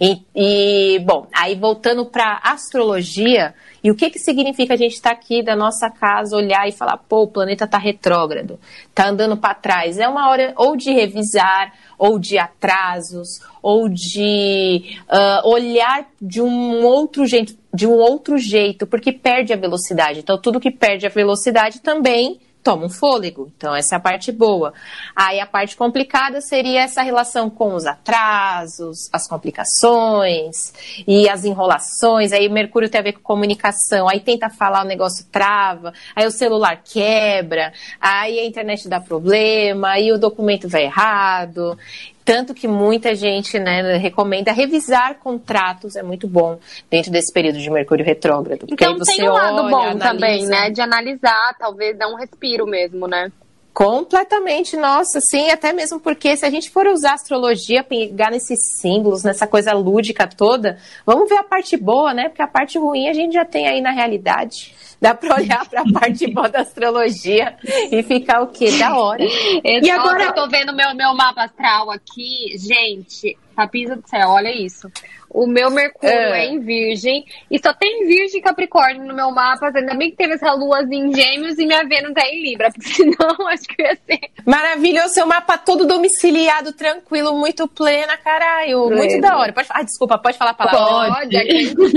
E, 0.00 0.22
e, 0.34 0.98
bom, 1.00 1.26
aí 1.34 1.54
voltando 1.54 2.06
para 2.06 2.40
astrologia, 2.42 3.54
E 3.86 3.90
o 3.92 3.94
que, 3.94 4.10
que 4.10 4.18
significa 4.18 4.74
a 4.74 4.76
gente 4.76 4.94
estar 4.94 5.10
tá 5.10 5.14
aqui 5.14 5.44
da 5.44 5.54
nossa 5.54 5.88
casa, 5.88 6.36
olhar 6.36 6.66
e 6.66 6.72
falar, 6.72 6.96
pô, 6.96 7.22
o 7.22 7.28
planeta 7.28 7.66
está 7.66 7.78
retrógrado, 7.78 8.58
está 8.88 9.10
andando 9.10 9.36
para 9.36 9.54
trás? 9.54 9.96
É 9.96 10.08
uma 10.08 10.28
hora 10.28 10.52
ou 10.56 10.76
de 10.76 10.90
revisar, 10.90 11.72
ou 11.96 12.18
de 12.18 12.36
atrasos, 12.36 13.40
ou 13.62 13.88
de 13.88 14.98
uh, 15.08 15.48
olhar 15.48 16.04
de 16.20 16.42
um 16.42 16.84
outro 16.84 17.26
jeito, 17.26 17.56
de 17.72 17.86
um 17.86 17.92
outro 17.92 18.36
jeito, 18.38 18.88
porque 18.88 19.12
perde 19.12 19.52
a 19.52 19.56
velocidade. 19.56 20.18
Então, 20.18 20.36
tudo 20.36 20.58
que 20.58 20.72
perde 20.72 21.06
a 21.06 21.08
velocidade 21.08 21.80
também 21.80 22.40
toma 22.66 22.84
um 22.84 22.88
fôlego. 22.88 23.48
Então, 23.56 23.76
essa 23.76 23.94
é 23.94 23.96
a 23.96 24.00
parte 24.00 24.32
boa. 24.32 24.74
Aí, 25.14 25.38
a 25.38 25.46
parte 25.46 25.76
complicada 25.76 26.40
seria 26.40 26.80
essa 26.80 27.00
relação 27.00 27.48
com 27.48 27.72
os 27.76 27.86
atrasos, 27.86 29.08
as 29.12 29.28
complicações 29.28 30.74
e 31.06 31.28
as 31.28 31.44
enrolações. 31.44 32.32
Aí, 32.32 32.48
Mercúrio 32.48 32.90
tem 32.90 32.98
a 32.98 33.04
ver 33.04 33.12
com 33.12 33.20
comunicação. 33.20 34.08
Aí, 34.08 34.18
tenta 34.18 34.50
falar, 34.50 34.84
o 34.84 34.88
negócio 34.88 35.24
trava. 35.30 35.92
Aí, 36.16 36.26
o 36.26 36.30
celular 36.32 36.82
quebra. 36.82 37.72
Aí, 38.00 38.40
a 38.40 38.44
internet 38.44 38.88
dá 38.88 38.98
problema. 38.98 39.90
Aí, 39.90 40.10
o 40.10 40.18
documento 40.18 40.68
vai 40.68 40.82
errado. 40.82 41.78
Tanto 42.26 42.52
que 42.52 42.66
muita 42.66 43.14
gente 43.14 43.56
né, 43.56 43.98
recomenda 43.98 44.50
revisar 44.50 45.14
contratos, 45.20 45.94
é 45.94 46.02
muito 46.02 46.26
bom 46.26 46.58
dentro 46.90 47.12
desse 47.12 47.32
período 47.32 47.58
de 47.58 47.70
Mercúrio 47.70 48.04
retrógrado. 48.04 48.66
Então 48.68 48.98
tem 48.98 49.28
um 49.28 49.32
lado 49.32 49.60
olha, 49.60 49.70
bom 49.70 49.82
analisa... 49.82 50.10
também, 50.10 50.44
né? 50.44 50.68
De 50.70 50.80
analisar, 50.80 51.54
talvez 51.56 51.96
dar 51.96 52.08
um 52.08 52.16
respiro 52.16 52.66
mesmo, 52.66 53.06
né? 53.06 53.30
Completamente, 53.76 54.74
nossa, 54.74 55.20
sim, 55.20 55.50
até 55.50 55.70
mesmo 55.70 56.00
porque 56.00 56.34
se 56.34 56.46
a 56.46 56.50
gente 56.50 56.70
for 56.70 56.86
usar 56.86 57.12
astrologia, 57.12 57.84
pegar 57.84 58.30
nesses 58.30 58.58
símbolos, 58.80 59.22
nessa 59.22 59.46
coisa 59.46 59.74
lúdica 59.74 60.26
toda, 60.26 60.78
vamos 61.04 61.28
ver 61.28 61.36
a 61.36 61.44
parte 61.44 61.76
boa, 61.76 62.14
né? 62.14 62.30
Porque 62.30 62.40
a 62.40 62.48
parte 62.48 62.78
ruim 62.78 63.06
a 63.06 63.12
gente 63.12 63.34
já 63.34 63.44
tem 63.44 63.68
aí 63.68 63.82
na 63.82 63.90
realidade. 63.90 64.74
Dá 64.98 65.14
para 65.14 65.34
olhar 65.34 65.68
para 65.68 65.82
a 65.82 65.92
parte 65.92 66.26
boa 66.32 66.48
da 66.48 66.60
astrologia 66.60 67.54
e 67.92 68.02
ficar 68.02 68.40
o 68.40 68.46
quê? 68.46 68.78
Da 68.78 68.96
hora. 68.96 69.22
E 69.22 69.90
agora 69.90 70.24
eu 70.24 70.32
tô 70.32 70.48
vendo 70.48 70.74
meu, 70.74 70.94
meu 70.94 71.14
mapa 71.14 71.44
astral 71.44 71.90
aqui, 71.90 72.56
gente, 72.56 73.36
papisa 73.54 73.94
do 73.94 74.08
céu, 74.08 74.30
olha 74.30 74.50
isso. 74.50 74.90
O 75.36 75.46
meu 75.46 75.70
Mercúrio 75.70 76.14
é. 76.14 76.46
é. 76.46 76.46
em 76.46 76.60
Virgem. 76.60 77.22
E 77.50 77.58
só 77.58 77.74
tem 77.74 78.06
Virgem 78.06 78.40
e 78.40 78.42
Capricórnio 78.42 79.04
no 79.04 79.14
meu 79.14 79.30
mapa. 79.30 79.70
Ainda 79.74 79.94
bem 79.94 80.10
que 80.10 80.16
teve 80.16 80.32
essa 80.32 80.50
lua 80.54 80.82
em 80.90 81.14
Gêmeos 81.14 81.58
e 81.58 81.66
minha 81.66 81.84
Vênus 81.84 82.14
é 82.16 82.30
em 82.30 82.42
Libra. 82.42 82.70
Porque 82.72 82.88
senão 82.88 83.46
acho 83.48 83.64
que 83.64 83.82
ia 83.82 83.98
ser. 84.06 84.30
Maravilhoso. 84.46 85.12
Seu 85.12 85.26
mapa 85.26 85.58
todo 85.58 85.86
domiciliado, 85.86 86.72
tranquilo, 86.72 87.38
muito 87.38 87.68
plena, 87.68 88.16
caralho. 88.16 88.86
Pleno. 88.86 88.96
Muito 88.96 89.20
da 89.20 89.36
hora. 89.36 89.52
Pode, 89.52 89.68
ah, 89.68 89.82
desculpa, 89.82 90.16
pode 90.16 90.38
falar 90.38 90.52
a 90.52 90.54
palavra? 90.54 91.14
Pode, 91.16 91.36
aqui 91.36 91.68
tudo. 91.76 91.92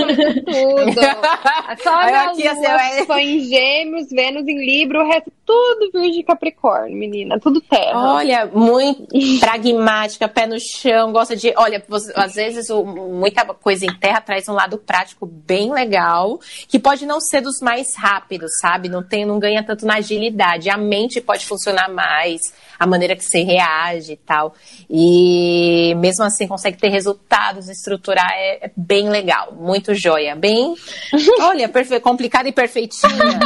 Só 1.82 1.94
a 1.94 2.06
minha 2.08 2.22
aqui, 2.24 2.44
lua 2.44 2.76
assim, 2.76 3.06
foi 3.06 3.22
em 3.22 3.40
Gêmeos, 3.40 4.10
Vênus 4.10 4.46
em 4.50 4.66
Libra, 4.66 5.02
o 5.02 5.08
resto 5.08 5.32
tudo 5.50 5.90
Virgem 5.92 6.20
e 6.20 6.24
Capricórnio, 6.24 6.96
menina. 6.96 7.40
Tudo 7.40 7.60
terra. 7.60 8.14
Olha, 8.14 8.46
muito 8.46 9.08
pragmática, 9.42 10.28
pé 10.28 10.46
no 10.46 10.60
chão, 10.60 11.12
gosta 11.12 11.36
de. 11.36 11.52
Olha, 11.58 11.84
às 12.16 12.36
vezes 12.36 12.70
o, 12.70 12.86
muita 12.86 13.44
coisa 13.46 13.84
em 13.84 13.94
terra 13.96 14.22
traz 14.22 14.48
um 14.48 14.54
lado 14.54 14.78
prático 14.78 15.26
bem 15.26 15.72
legal, 15.72 16.40
que 16.68 16.78
pode 16.78 17.04
não 17.08 17.20
ser 17.20 17.42
dos 17.42 17.62
mais 17.62 17.96
rápidos, 17.98 18.52
sabe? 18.62 18.90
Não, 18.90 19.02
tem, 19.02 19.26
não 19.26 19.40
ganha 19.40 19.64
tanto 19.64 19.88
na 19.88 19.96
agilidade. 19.96 20.70
A 20.70 20.78
mente 20.78 21.20
pode 21.20 21.48
funcionar 21.48 21.90
mais, 21.90 22.42
a 22.80 22.86
maneira 22.86 23.16
que 23.16 23.26
você 23.26 23.42
reage 23.42 24.14
e 24.14 24.18
tal. 24.18 24.54
E 24.88 25.96
mesmo 25.98 26.26
assim 26.26 26.48
consegue 26.48 26.78
ter 26.78 26.90
resultados, 26.90 27.70
estruturar 27.70 28.32
é, 28.34 28.68
é 28.68 28.72
bem 28.78 29.10
legal, 29.10 29.54
muito 29.54 29.96
joia. 29.96 30.36
Bem, 30.36 30.76
olha, 31.42 31.68
perfe... 31.68 32.00
complicada 32.00 32.48
e 32.48 32.52
perfeitinha. 32.52 33.40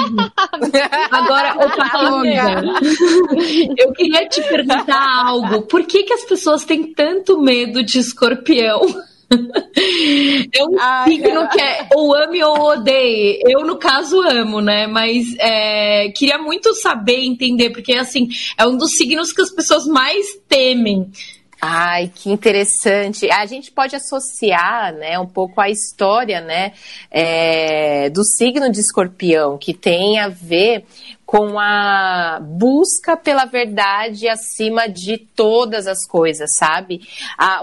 Agora, 1.09 1.55
opa, 1.65 1.92
eu 3.77 3.91
queria 3.93 4.27
te 4.27 4.41
perguntar 4.41 5.25
algo. 5.25 5.63
Por 5.63 5.85
que, 5.85 6.03
que 6.03 6.13
as 6.13 6.23
pessoas 6.25 6.65
têm 6.65 6.93
tanto 6.93 7.41
medo 7.41 7.83
de 7.83 7.99
escorpião? 7.99 8.81
É 10.53 10.63
um 10.63 10.79
Ai, 10.79 11.09
signo 11.09 11.49
que 11.49 11.59
é 11.59 11.87
ou 11.95 12.13
ame 12.15 12.43
ou 12.43 12.55
odeie. 12.55 13.39
Eu, 13.47 13.65
no 13.65 13.77
caso, 13.77 14.21
amo, 14.21 14.61
né? 14.61 14.85
Mas 14.85 15.35
é, 15.39 16.09
queria 16.09 16.37
muito 16.37 16.73
saber, 16.75 17.23
entender, 17.23 17.71
porque 17.71 17.93
assim, 17.93 18.27
é 18.57 18.67
um 18.67 18.77
dos 18.77 18.91
signos 18.95 19.33
que 19.33 19.41
as 19.41 19.49
pessoas 19.49 19.87
mais 19.87 20.25
temem. 20.47 21.09
Ai, 21.65 22.11
que 22.13 22.29
interessante. 22.29 23.31
A 23.31 23.45
gente 23.45 23.71
pode 23.71 23.95
associar, 23.95 24.93
né, 24.93 25.17
um 25.17 25.25
pouco 25.25 25.61
a 25.61 25.69
história, 25.69 26.41
né, 26.41 26.73
é, 27.09 28.09
do 28.09 28.21
signo 28.25 28.69
de 28.69 28.81
Escorpião, 28.81 29.57
que 29.57 29.73
tem 29.73 30.19
a 30.19 30.27
ver 30.27 30.83
com 31.33 31.57
a 31.57 32.39
busca 32.39 33.17
pela 33.17 33.45
verdade 33.45 34.29
acima 34.29 34.87
de 34.87 35.17
todas 35.17 35.87
as 35.87 36.05
coisas, 36.05 36.51
sabe? 36.55 37.01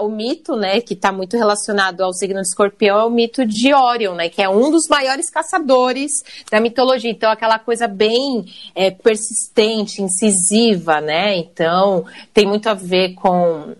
o 0.01 0.09
mito, 0.09 0.57
né, 0.57 0.81
que 0.81 0.93
está 0.93 1.09
muito 1.09 1.37
relacionado 1.37 2.01
ao 2.01 2.11
signo 2.11 2.41
de 2.41 2.47
escorpião 2.49 2.99
é 2.99 3.05
o 3.05 3.09
mito 3.09 3.45
de 3.45 3.73
Orion, 3.73 4.13
né, 4.13 4.27
que 4.27 4.41
é 4.41 4.49
um 4.49 4.69
dos 4.69 4.89
maiores 4.89 5.29
caçadores 5.29 6.11
da 6.51 6.59
mitologia. 6.59 7.09
Então, 7.09 7.31
aquela 7.31 7.57
coisa 7.59 7.87
bem 7.87 8.43
é, 8.75 8.91
persistente, 8.91 10.01
incisiva, 10.01 10.99
né? 10.99 11.37
Então, 11.37 12.05
tem 12.33 12.45
muito 12.45 12.67
a 12.67 12.73
ver 12.73 13.13
com 13.13 13.73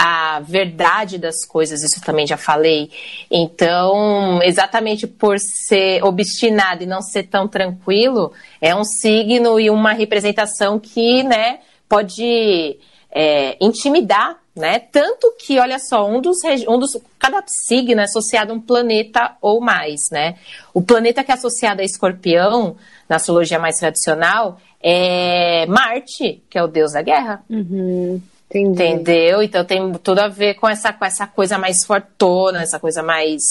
a 0.00 0.38
verdade 0.38 1.18
das 1.18 1.44
coisas, 1.44 1.82
isso 1.82 2.00
também 2.00 2.24
já 2.24 2.36
falei. 2.36 2.88
Então, 3.28 4.40
exatamente 4.44 5.08
por 5.08 5.40
ser 5.40 6.04
obstinado 6.04 6.84
e 6.84 6.86
não 6.86 7.02
ser 7.02 7.24
tão 7.24 7.48
tranquilo, 7.48 8.32
é 8.60 8.72
um 8.76 8.84
signo 8.84 9.58
e 9.58 9.68
uma 9.68 9.92
representação 9.92 10.78
que, 10.78 11.24
né, 11.24 11.58
pode 11.88 12.78
é, 13.10 13.56
intimidar, 13.60 14.38
né? 14.54 14.78
Tanto 14.78 15.34
que, 15.38 15.58
olha 15.58 15.78
só, 15.80 16.08
um 16.08 16.20
dos, 16.20 16.38
um 16.68 16.78
dos. 16.78 16.96
Cada 17.18 17.42
signo 17.46 18.00
é 18.00 18.04
associado 18.04 18.52
a 18.52 18.54
um 18.54 18.60
planeta 18.60 19.36
ou 19.40 19.60
mais, 19.60 20.00
né? 20.12 20.36
O 20.72 20.80
planeta 20.80 21.24
que 21.24 21.32
é 21.32 21.34
associado 21.34 21.80
a 21.80 21.84
escorpião, 21.84 22.76
na 23.08 23.16
astrologia 23.16 23.58
mais 23.58 23.78
tradicional, 23.78 24.60
é 24.80 25.66
Marte, 25.66 26.42
que 26.48 26.56
é 26.58 26.62
o 26.62 26.68
deus 26.68 26.92
da 26.92 27.02
guerra. 27.02 27.42
Uhum. 27.48 28.20
Entendi. 28.50 28.82
Entendeu? 28.82 29.42
Então 29.42 29.64
tem 29.64 29.92
tudo 29.94 30.20
a 30.20 30.28
ver 30.28 30.54
com 30.54 30.68
essa, 30.68 30.92
com 30.92 31.04
essa 31.04 31.26
coisa 31.26 31.58
mais 31.58 31.84
fortona, 31.84 32.62
essa 32.62 32.78
coisa 32.78 33.02
mais 33.02 33.42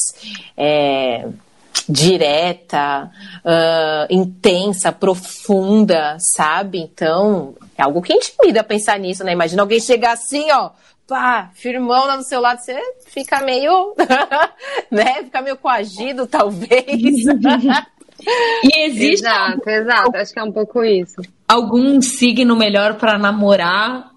é, 0.57 1.27
direta, 1.87 3.09
uh, 3.45 4.13
intensa, 4.13 4.91
profunda, 4.91 6.17
sabe? 6.19 6.79
Então, 6.79 7.55
é 7.77 7.83
algo 7.83 8.01
que 8.01 8.13
intimida 8.13 8.63
pensar 8.63 8.99
nisso, 8.99 9.23
né? 9.23 9.31
Imagina 9.31 9.61
alguém 9.61 9.79
chegar 9.79 10.13
assim, 10.13 10.51
ó, 10.51 10.71
pá, 11.07 11.49
firmão 11.53 12.05
lá 12.05 12.17
no 12.17 12.23
seu 12.23 12.41
lado, 12.41 12.59
você 12.59 12.77
fica 13.05 13.41
meio, 13.41 13.95
né? 14.91 15.23
Fica 15.23 15.41
meio 15.41 15.57
coagido, 15.57 16.27
talvez. 16.27 16.83
e 18.63 18.85
existe. 18.85 19.25
Exato, 19.25 19.69
exato. 19.69 20.17
Acho 20.17 20.33
que 20.33 20.39
é 20.39 20.43
um 20.43 20.51
pouco 20.51 20.83
isso. 20.83 21.21
Algum 21.47 22.01
signo 22.01 22.55
melhor 22.55 22.95
para 22.95 23.17
namorar 23.17 24.16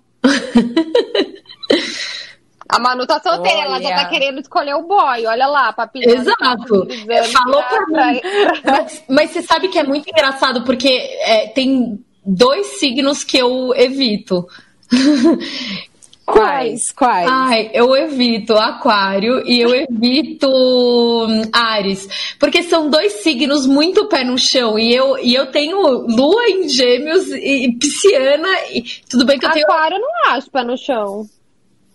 A 2.68 2.78
Manu 2.78 3.04
tá 3.04 3.20
solteira, 3.20 3.59
olha. 3.59 3.66
ela 3.66 3.83
já 3.83 3.94
tá 3.96 4.04
querendo 4.09 4.40
escolher 4.40 4.74
o 4.74 4.83
boy. 4.83 5.26
Olha 5.26 5.46
lá, 5.46 5.72
papinho. 5.72 6.09
Exato. 6.09 6.87
Tá 6.87 7.24
Falou 7.24 7.62
pra 7.64 8.12
mim. 8.12 8.20
Mas, 8.64 9.02
mas, 9.09 9.30
você 9.30 9.42
sabe 9.42 9.68
que 9.68 9.78
é 9.78 9.83
muito 9.83 10.09
engraçado, 10.09 10.62
porque 10.62 10.88
é, 10.88 11.48
tem 11.48 11.98
dois 12.24 12.78
signos 12.78 13.24
que 13.24 13.38
eu 13.38 13.74
evito. 13.74 14.46
Quais? 16.33 16.90
Quais? 16.93 17.29
Ai, 17.31 17.71
eu 17.73 17.97
evito 17.97 18.55
Aquário 18.55 19.43
e 19.47 19.61
eu 19.61 19.75
evito 19.75 20.49
hum, 20.49 21.43
Ares, 21.53 22.09
porque 22.38 22.62
são 22.62 22.88
dois 22.88 23.14
signos 23.23 23.66
muito 23.66 24.07
pé 24.09 24.25
no 24.25 24.38
chão 24.38 24.79
e 24.79 24.95
eu, 24.95 25.19
e 25.19 25.35
eu 25.35 25.47
tenho 25.47 25.79
Lua 25.81 26.49
em 26.49 26.69
Gêmeos 26.69 27.29
e 27.29 27.77
Pisciana 27.79 28.49
e 28.73 28.83
tudo 29.09 29.27
bem 29.27 29.38
que 29.38 29.47
eu 29.47 29.51
tenho 29.51 29.66
Aquário 29.66 29.97
eu 29.97 30.01
não 30.01 30.33
acho 30.33 30.51
pé 30.51 30.64
no 30.64 30.77
chão. 30.77 31.27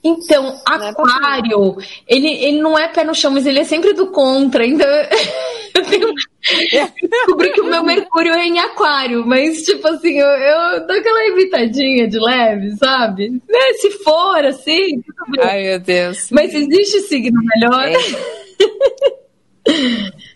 Então, 0.07 0.61
é 0.69 0.89
Aquário, 0.89 1.77
ele, 2.07 2.27
ele 2.27 2.61
não 2.61 2.77
é 2.77 2.87
pé 2.87 3.03
no 3.03 3.15
chão, 3.15 3.31
mas 3.31 3.47
ele 3.47 3.57
é 3.57 3.63
sempre 3.63 3.91
do 3.93 4.11
contra. 4.11 4.63
Então, 4.63 4.87
eu 5.73 5.85
tenho... 5.85 6.13
descobri 7.09 7.51
que 7.51 7.61
o 7.61 7.65
meu 7.65 7.83
Mercúrio 7.83 8.33
é 8.33 8.45
em 8.45 8.59
Aquário, 8.59 9.25
mas, 9.25 9.63
tipo 9.63 9.87
assim, 9.87 10.19
eu, 10.19 10.27
eu 10.27 10.85
dou 10.85 10.95
aquela 10.95 11.25
evitadinha 11.25 12.07
de 12.07 12.19
leve, 12.19 12.75
sabe? 12.77 13.41
É, 13.49 13.73
se 13.73 13.89
for 14.03 14.45
assim. 14.45 15.03
Ai, 15.41 15.63
meu 15.63 15.79
Deus. 15.79 16.27
Mas 16.29 16.53
existe 16.53 17.01
signo 17.01 17.41
melhor? 17.43 17.87
É. 17.87 17.95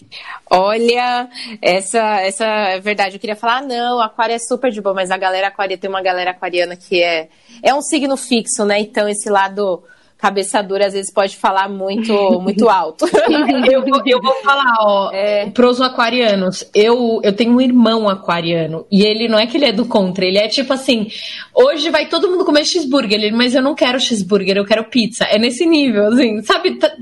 Olha, 0.49 1.29
essa, 1.61 2.21
essa 2.21 2.45
é 2.45 2.79
verdade. 2.79 3.15
Eu 3.15 3.19
queria 3.19 3.35
falar, 3.35 3.57
ah, 3.57 3.61
não, 3.61 4.01
aquário 4.01 4.33
é 4.33 4.39
super 4.39 4.71
de 4.71 4.81
boa, 4.81 4.95
mas 4.95 5.11
a 5.11 5.17
galera 5.17 5.47
aquária 5.47 5.77
tem 5.77 5.89
uma 5.89 6.01
galera 6.01 6.31
aquariana 6.31 6.75
que 6.75 7.03
é, 7.03 7.29
é 7.61 7.73
um 7.73 7.81
signo 7.81 8.17
fixo, 8.17 8.65
né? 8.65 8.79
Então, 8.79 9.07
esse 9.07 9.29
lado 9.29 9.83
cabeça 10.19 10.61
dura 10.61 10.85
às 10.85 10.93
vezes 10.93 11.11
pode 11.11 11.37
falar 11.37 11.69
muito, 11.69 12.13
muito 12.43 12.69
alto. 12.69 13.05
eu, 13.71 13.81
vou, 13.85 14.01
eu 14.05 14.21
vou 14.21 14.33
falar, 14.43 14.75
ó, 14.81 15.09
é. 15.13 15.49
pros 15.49 15.79
aquarianos, 15.81 16.69
eu, 16.75 17.21
eu 17.23 17.33
tenho 17.33 17.53
um 17.53 17.61
irmão 17.61 18.07
aquariano, 18.09 18.85
e 18.91 19.03
ele 19.03 19.29
não 19.29 19.39
é 19.39 19.47
que 19.47 19.55
ele 19.55 19.65
é 19.65 19.71
do 19.71 19.85
contra, 19.85 20.25
ele 20.25 20.37
é 20.37 20.47
tipo 20.49 20.73
assim, 20.73 21.07
hoje 21.55 21.89
vai 21.89 22.07
todo 22.07 22.29
mundo 22.29 22.43
comer 22.43 22.65
cheeseburger, 22.65 23.17
ele, 23.17 23.31
mas 23.31 23.55
eu 23.55 23.61
não 23.61 23.73
quero 23.73 23.99
cheeseburger, 23.99 24.57
eu 24.57 24.65
quero 24.65 24.89
pizza. 24.89 25.23
É 25.23 25.39
nesse 25.39 25.65
nível, 25.65 26.07
assim, 26.07 26.41
sabe? 26.41 26.75
Tá, 26.75 26.91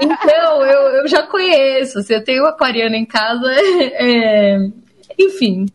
então, 0.00 0.64
eu, 0.64 1.00
eu 1.00 1.08
já 1.08 1.24
conheço, 1.24 2.00
se 2.02 2.14
eu 2.14 2.22
tenho 2.22 2.44
um 2.44 2.46
aquariano 2.46 2.94
em 2.94 3.04
casa, 3.04 3.50
é, 3.50 4.58
enfim, 5.18 5.66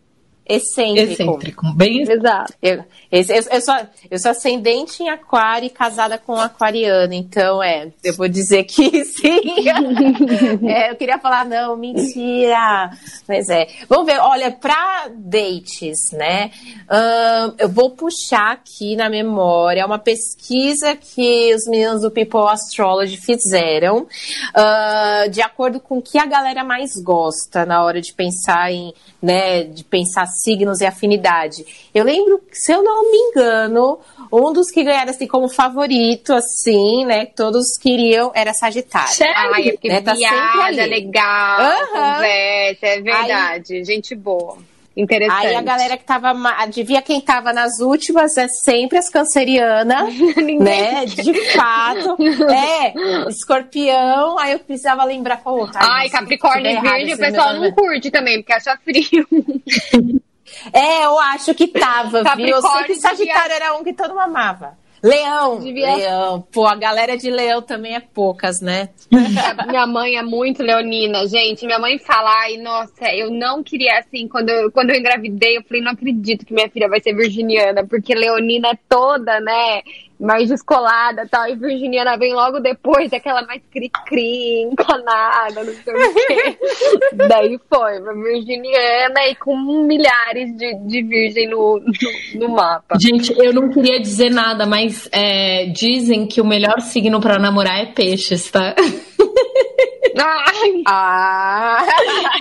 excêntrico. 0.46 1.12
Excêntrico, 1.12 1.74
bem 1.74 2.02
exato. 2.02 2.54
Eu, 2.62 2.84
eu, 3.12 3.22
eu, 3.52 3.62
sou, 3.62 3.76
eu 4.12 4.20
sou 4.20 4.32
ascendente 4.32 5.04
em 5.04 5.10
aquário 5.10 5.68
e 5.68 5.70
casada 5.70 6.18
com 6.18 6.34
um 6.34 6.40
aquariano, 6.40 7.14
então 7.14 7.62
é, 7.64 7.92
eu 8.04 8.14
vou 8.16 8.28
dizer 8.28 8.64
que 8.64 9.06
sim. 9.06 9.70
é, 10.68 10.92
eu 10.92 10.96
queria 10.96 11.20
falar, 11.20 11.46
não, 11.46 11.78
mentira. 11.78 12.92
Mas 13.28 13.50
é. 13.50 13.68
Vamos 13.88 14.06
ver, 14.06 14.20
olha, 14.20 14.52
para 14.52 15.10
dates, 15.16 16.12
né? 16.12 16.52
Uh, 16.84 17.56
eu 17.58 17.70
vou 17.70 17.92
puxar 17.92 18.52
aqui 18.52 18.96
na 18.96 19.10
memória 19.10 19.86
uma 19.86 20.00
pesquisa 20.00 20.96
que 20.96 21.54
os 21.56 21.66
meninos 21.68 22.02
do 22.02 22.12
People 22.12 22.48
Astrology 22.50 23.18
fizeram, 23.18 24.00
uh, 24.04 25.30
de 25.30 25.42
acordo 25.42 25.80
com 25.80 25.98
o 26.00 26.02
que 26.02 26.18
a 26.18 26.26
galera 26.26 26.64
mais 26.64 26.92
gosta 27.02 27.66
na 27.66 27.84
hora 27.84 28.02
de 28.02 28.14
pensar 28.14 28.72
em, 28.72 28.94
né, 29.22 29.64
de 29.64 29.84
pensar 29.84 30.26
signos 30.42 30.82
e 30.82 30.86
afinidade. 30.86 31.66
Eu 31.94 32.04
lembro, 32.04 32.42
se 32.52 32.72
eu 32.72 32.84
não 32.84 33.12
me 33.12 33.18
engano, 33.18 34.00
um 34.32 34.52
dos 34.52 34.70
que 34.72 34.84
ganharam 34.84 35.12
assim 35.12 35.28
como 35.28 35.48
favorito, 35.48 36.34
assim, 36.34 37.06
né? 37.06 37.26
Todos 37.26 37.78
queriam 37.78 38.32
era 38.34 38.54
Sagitário. 38.54 39.14
Sério? 39.14 39.54
Ai, 39.54 39.70
é 39.70 39.72
porque 39.72 39.88
né, 39.88 40.02
tá 40.02 40.16
piada, 40.16 40.86
legal, 40.86 41.62
uhum. 41.62 41.88
conversa, 41.88 42.86
é 42.88 43.02
verdade. 43.02 43.74
Aí, 43.76 43.86
gente 43.86 44.16
boa. 44.16 44.58
Interessante. 44.96 45.48
Aí 45.48 45.56
a 45.56 45.62
galera 45.62 45.98
que 45.98 46.04
tava. 46.04 46.34
Adivinha 46.60 47.02
quem 47.02 47.20
tava 47.20 47.52
nas 47.52 47.80
últimas? 47.80 48.38
É 48.38 48.48
sempre 48.48 48.98
as 48.98 49.10
cancerianas, 49.10 50.14
né? 50.60 51.06
De 51.06 51.34
fato. 51.52 52.18
É, 52.54 52.94
escorpião. 53.30 54.38
Aí 54.38 54.54
eu 54.54 54.60
precisava 54.60 55.04
lembrar 55.04 55.38
qual 55.38 55.58
outra. 55.58 55.80
Ai, 55.82 56.10
Capricórnio 56.10 56.72
e 56.72 56.80
Virgem, 56.80 57.14
o 57.14 57.18
pessoal 57.18 57.54
não 57.54 57.72
curte 57.72 58.12
também, 58.12 58.38
porque 58.38 58.54
acha 58.54 58.78
frio. 58.84 59.28
É, 60.72 61.06
eu 61.06 61.18
acho 61.18 61.54
que 61.56 61.68
tava, 61.68 62.24
viu? 62.36 62.48
Eu 62.48 62.62
sei 62.62 62.84
que 62.84 62.96
Sagitário 62.96 63.50
devia... 63.50 63.56
era 63.56 63.74
um 63.74 63.84
que 63.84 63.92
todo 63.92 64.10
mundo 64.10 64.20
amava. 64.20 64.78
Leão, 65.04 65.60
devia... 65.60 65.96
Leão. 65.96 66.48
Pô, 66.50 66.66
a 66.66 66.76
galera 66.76 67.18
de 67.18 67.30
Leão 67.30 67.62
também 67.62 67.94
é 67.94 68.00
poucas, 68.00 68.62
né? 68.62 68.88
minha 69.68 69.86
mãe 69.86 70.16
é 70.16 70.24
muito 70.24 70.64
leonina, 70.64 71.28
gente. 71.28 71.66
Minha 71.66 71.78
mãe 71.78 72.00
fala, 72.00 72.32
ai, 72.44 72.56
nossa, 72.56 73.14
eu 73.14 73.30
não 73.30 73.62
queria 73.62 74.00
assim, 74.00 74.30
quando 74.30 74.50
eu, 74.50 74.72
quando 74.72 74.92
eu 74.92 74.96
engravidei, 74.96 75.58
eu 75.58 75.64
falei, 75.64 75.84
não 75.84 75.92
acredito 75.92 76.46
que 76.46 76.54
minha 76.54 76.70
filha 76.70 76.88
vai 76.88 77.02
ser 77.02 77.14
virginiana, 77.14 77.86
porque 77.86 78.16
leonina 78.16 78.70
é 78.70 78.80
toda, 78.88 79.42
né? 79.42 79.82
Mais 80.20 80.50
descolada 80.50 81.28
tal. 81.30 81.48
E 81.48 81.56
Virginiana 81.56 82.18
vem 82.18 82.34
logo 82.34 82.60
depois, 82.60 83.12
aquela 83.12 83.46
mais 83.46 83.62
cri-cri, 83.72 84.62
encanada, 84.62 85.64
não 85.64 85.74
sei 85.74 85.94
o 85.94 86.14
quê. 86.14 86.58
Daí 87.28 87.60
foi, 87.70 88.02
Virginiana 88.24 89.28
e 89.30 89.36
com 89.36 89.56
milhares 89.86 90.56
de, 90.58 90.76
de 90.88 91.04
virgem 91.04 91.50
no, 91.50 91.80
no, 91.80 92.40
no, 92.40 92.56
mapa. 92.56 92.98
Gente, 93.02 93.34
eu 93.38 93.54
não 93.54 93.70
queria 93.70 94.00
dizer 94.00 94.30
nada, 94.30 94.66
mas 94.66 95.10
é, 95.12 95.66
dizem 95.68 96.26
que 96.28 96.42
o 96.42 96.46
melhor 96.46 96.80
signo 96.82 97.20
para 97.20 97.40
namorar 97.40 97.80
é 97.80 97.86
peixes, 97.86 98.50
tá? 98.50 98.76
Ai. 100.18 100.84
Ah! 100.88 101.86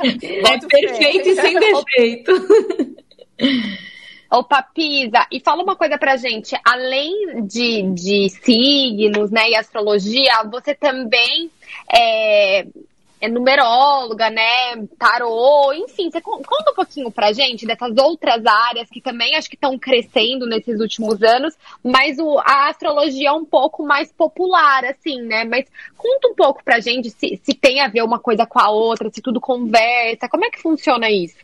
é 0.22 0.58
perfeito 0.58 1.28
e 1.28 1.34
sem 1.34 1.58
defeito. 1.58 2.32
Ô, 4.32 4.42
Papisa, 4.42 5.26
e 5.30 5.40
fala 5.40 5.62
uma 5.62 5.76
coisa 5.76 5.98
pra 5.98 6.16
gente. 6.16 6.58
Além 6.64 7.44
de, 7.44 7.82
de 7.92 8.30
signos, 8.30 9.30
né, 9.30 9.50
e 9.50 9.54
astrologia, 9.54 10.42
você 10.50 10.74
também 10.74 11.50
é, 11.94 12.66
é 13.20 13.28
numeróloga, 13.28 14.30
né, 14.30 14.86
tarô, 14.98 15.74
enfim. 15.74 16.10
Você 16.10 16.22
conta 16.22 16.70
um 16.70 16.74
pouquinho 16.74 17.10
pra 17.10 17.34
gente 17.34 17.66
dessas 17.66 17.94
outras 17.98 18.42
áreas 18.46 18.88
que 18.88 19.02
também 19.02 19.36
acho 19.36 19.50
que 19.50 19.54
estão 19.54 19.78
crescendo 19.78 20.46
nesses 20.46 20.80
últimos 20.80 21.22
anos, 21.22 21.54
mas 21.84 22.18
o, 22.18 22.38
a 22.38 22.70
astrologia 22.70 23.28
é 23.28 23.32
um 23.32 23.44
pouco 23.44 23.84
mais 23.84 24.10
popular, 24.10 24.82
assim, 24.86 25.20
né? 25.20 25.44
Mas 25.44 25.66
conta 25.94 26.28
um 26.28 26.34
pouco 26.34 26.64
pra 26.64 26.80
gente 26.80 27.10
se, 27.10 27.38
se 27.44 27.52
tem 27.52 27.82
a 27.82 27.88
ver 27.88 28.02
uma 28.02 28.18
coisa 28.18 28.46
com 28.46 28.58
a 28.58 28.70
outra, 28.70 29.10
se 29.10 29.20
tudo 29.20 29.42
conversa, 29.42 30.26
como 30.26 30.46
é 30.46 30.50
que 30.50 30.62
funciona 30.62 31.10
isso? 31.10 31.36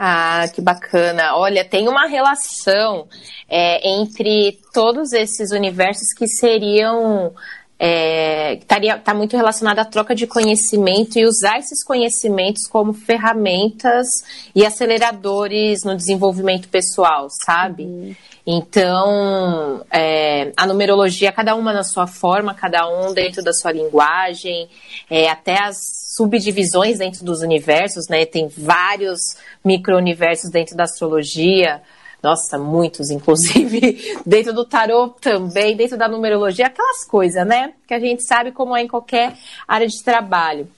Ah, 0.00 0.46
que 0.54 0.60
bacana. 0.60 1.36
Olha, 1.36 1.64
tem 1.64 1.88
uma 1.88 2.06
relação 2.06 3.08
é, 3.48 3.88
entre 3.88 4.60
todos 4.72 5.12
esses 5.12 5.50
universos 5.50 6.14
que 6.16 6.28
seriam. 6.28 7.34
É, 7.80 8.54
estaria 8.54 8.98
tá 8.98 9.14
muito 9.14 9.36
relacionada 9.36 9.82
à 9.82 9.84
troca 9.84 10.12
de 10.12 10.26
conhecimento 10.26 11.16
e 11.16 11.24
usar 11.24 11.58
esses 11.58 11.84
conhecimentos 11.84 12.66
como 12.68 12.92
ferramentas 12.92 14.06
e 14.52 14.66
aceleradores 14.66 15.84
no 15.84 15.96
desenvolvimento 15.96 16.68
pessoal, 16.68 17.28
sabe? 17.30 17.84
Uhum. 17.84 18.16
Então, 18.50 19.84
é, 19.92 20.52
a 20.56 20.66
numerologia, 20.66 21.30
cada 21.30 21.54
uma 21.54 21.72
na 21.72 21.84
sua 21.84 22.06
forma, 22.06 22.54
cada 22.54 22.88
um 22.88 23.12
dentro 23.12 23.42
da 23.44 23.52
sua 23.52 23.72
linguagem, 23.72 24.68
é, 25.10 25.28
até 25.28 25.62
as 25.62 25.76
subdivisões 26.18 26.98
dentro 26.98 27.24
dos 27.24 27.42
universos, 27.42 28.08
né? 28.08 28.26
Tem 28.26 28.48
vários 28.48 29.20
micro-universos 29.64 30.50
dentro 30.50 30.76
da 30.76 30.82
astrologia. 30.82 31.80
Nossa, 32.20 32.58
muitos, 32.58 33.10
inclusive, 33.10 34.18
dentro 34.26 34.52
do 34.52 34.64
tarô 34.64 35.10
também, 35.20 35.76
dentro 35.76 35.96
da 35.96 36.08
numerologia, 36.08 36.66
aquelas 36.66 37.04
coisas, 37.04 37.46
né? 37.46 37.72
Que 37.86 37.94
a 37.94 38.00
gente 38.00 38.24
sabe 38.24 38.50
como 38.50 38.76
é 38.76 38.82
em 38.82 38.88
qualquer 38.88 39.36
área 39.66 39.86
de 39.86 40.02
trabalho. 40.02 40.68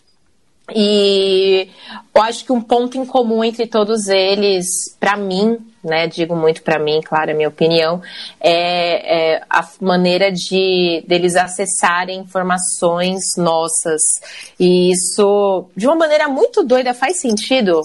E 0.74 1.68
eu 2.14 2.22
acho 2.22 2.44
que 2.44 2.52
um 2.52 2.60
ponto 2.60 2.98
em 2.98 3.06
comum 3.06 3.42
entre 3.42 3.66
todos 3.66 4.08
eles, 4.08 4.94
para 5.00 5.16
mim, 5.16 5.58
né, 5.82 6.06
digo 6.06 6.36
muito 6.36 6.62
para 6.62 6.78
mim, 6.78 7.00
claro, 7.02 7.30
a 7.30 7.34
minha 7.34 7.48
opinião, 7.48 8.02
é, 8.38 9.34
é, 9.34 9.42
a 9.48 9.66
maneira 9.80 10.30
de 10.30 11.02
deles 11.06 11.36
acessarem 11.36 12.20
informações 12.20 13.36
nossas. 13.36 14.02
E 14.58 14.90
isso, 14.90 15.66
de 15.74 15.86
uma 15.86 15.96
maneira 15.96 16.28
muito 16.28 16.62
doida, 16.62 16.92
faz 16.92 17.20
sentido. 17.20 17.80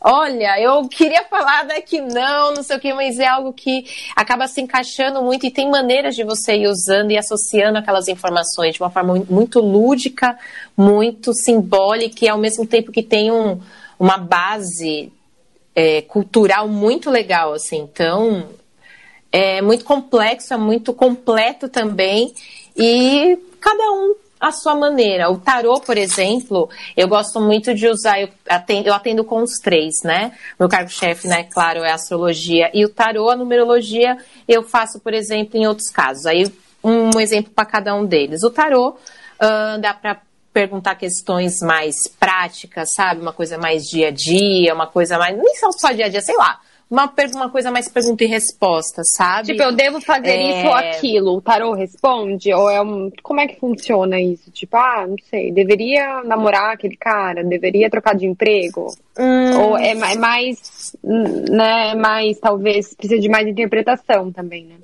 Olha, 0.00 0.60
eu 0.60 0.88
queria 0.88 1.24
falar 1.24 1.64
né, 1.64 1.80
que 1.80 2.00
não, 2.00 2.54
não 2.54 2.62
sei 2.62 2.76
o 2.76 2.80
que, 2.80 2.92
mas 2.92 3.18
é 3.18 3.26
algo 3.26 3.52
que 3.52 3.84
acaba 4.14 4.46
se 4.46 4.60
encaixando 4.60 5.22
muito 5.22 5.46
e 5.46 5.50
tem 5.50 5.70
maneiras 5.70 6.14
de 6.14 6.24
você 6.24 6.56
ir 6.56 6.68
usando 6.68 7.10
e 7.10 7.18
associando 7.18 7.78
aquelas 7.78 8.08
informações 8.08 8.74
de 8.74 8.82
uma 8.82 8.90
forma 8.90 9.24
muito 9.28 9.60
lúdica, 9.60 10.36
muito 10.76 11.32
simbólica 11.32 12.24
e 12.24 12.28
ao 12.28 12.38
mesmo 12.38 12.66
tempo 12.66 12.92
que 12.92 13.02
tem 13.02 13.30
um, 13.30 13.60
uma 13.98 14.18
base 14.18 15.12
é, 15.76 16.00
cultural 16.00 16.66
muito 16.66 17.10
legal, 17.10 17.52
assim. 17.52 17.76
Então, 17.76 18.48
é 19.30 19.60
muito 19.60 19.84
complexo, 19.84 20.54
é 20.54 20.56
muito 20.56 20.94
completo 20.94 21.68
também. 21.68 22.32
E 22.74 23.38
cada 23.60 23.84
um 23.92 24.14
a 24.40 24.52
sua 24.52 24.74
maneira. 24.74 25.30
O 25.30 25.38
tarô, 25.38 25.80
por 25.80 25.98
exemplo, 25.98 26.68
eu 26.96 27.08
gosto 27.08 27.40
muito 27.40 27.74
de 27.74 27.88
usar, 27.88 28.20
eu 28.20 28.28
atendo, 28.48 28.88
eu 28.88 28.94
atendo 28.94 29.24
com 29.24 29.42
os 29.42 29.58
três, 29.62 30.02
né? 30.02 30.32
Meu 30.58 30.68
cargo-chefe, 30.68 31.26
né, 31.26 31.44
claro, 31.44 31.80
é 31.80 31.90
a 31.90 31.94
astrologia. 31.94 32.70
E 32.72 32.84
o 32.84 32.88
tarô, 32.88 33.28
a 33.28 33.36
numerologia, 33.36 34.16
eu 34.48 34.62
faço, 34.62 35.00
por 35.00 35.12
exemplo, 35.12 35.58
em 35.58 35.66
outros 35.66 35.90
casos. 35.90 36.26
Aí, 36.26 36.50
um 36.82 37.18
exemplo 37.18 37.52
para 37.54 37.64
cada 37.66 37.94
um 37.94 38.04
deles. 38.06 38.42
O 38.42 38.50
tarô, 38.50 38.90
uh, 38.90 39.80
dá 39.80 39.92
para 39.92 40.20
perguntar 40.56 40.94
questões 40.94 41.60
mais 41.60 42.08
práticas, 42.18 42.94
sabe? 42.94 43.20
Uma 43.20 43.34
coisa 43.34 43.58
mais 43.58 43.82
dia 43.82 44.08
a 44.08 44.10
dia, 44.10 44.72
uma 44.72 44.86
coisa 44.86 45.18
mais. 45.18 45.36
Nem 45.36 45.54
são 45.56 45.70
só 45.70 45.92
dia 45.92 46.06
a 46.06 46.08
dia, 46.08 46.22
sei 46.22 46.34
lá. 46.34 46.58
Uma, 46.90 47.12
uma 47.34 47.50
coisa 47.50 47.70
mais 47.70 47.88
pergunta 47.88 48.24
e 48.24 48.26
resposta, 48.26 49.02
sabe? 49.04 49.48
Tipo, 49.48 49.64
eu 49.64 49.72
devo 49.72 50.00
fazer 50.00 50.30
é... 50.30 50.50
isso 50.50 50.66
ou 50.66 50.72
aquilo. 50.72 51.36
O 51.36 51.42
tarô 51.42 51.74
responde? 51.74 52.54
Ou 52.54 52.70
é 52.70 52.80
um. 52.80 53.10
Como 53.22 53.38
é 53.38 53.46
que 53.46 53.60
funciona 53.60 54.18
isso? 54.18 54.50
Tipo, 54.50 54.78
ah, 54.78 55.04
não 55.06 55.16
sei, 55.28 55.52
deveria 55.52 56.22
namorar 56.24 56.72
aquele 56.72 56.96
cara? 56.96 57.44
Deveria 57.44 57.90
trocar 57.90 58.14
de 58.14 58.24
emprego? 58.24 58.86
Hum... 59.18 59.60
Ou 59.60 59.76
é, 59.76 59.90
é 59.90 60.16
mais. 60.16 60.96
Né, 61.04 61.94
mais, 61.96 62.38
talvez, 62.38 62.94
precisa 62.94 63.20
de 63.20 63.28
mais 63.28 63.46
interpretação 63.46 64.32
também, 64.32 64.64
né? 64.64 64.76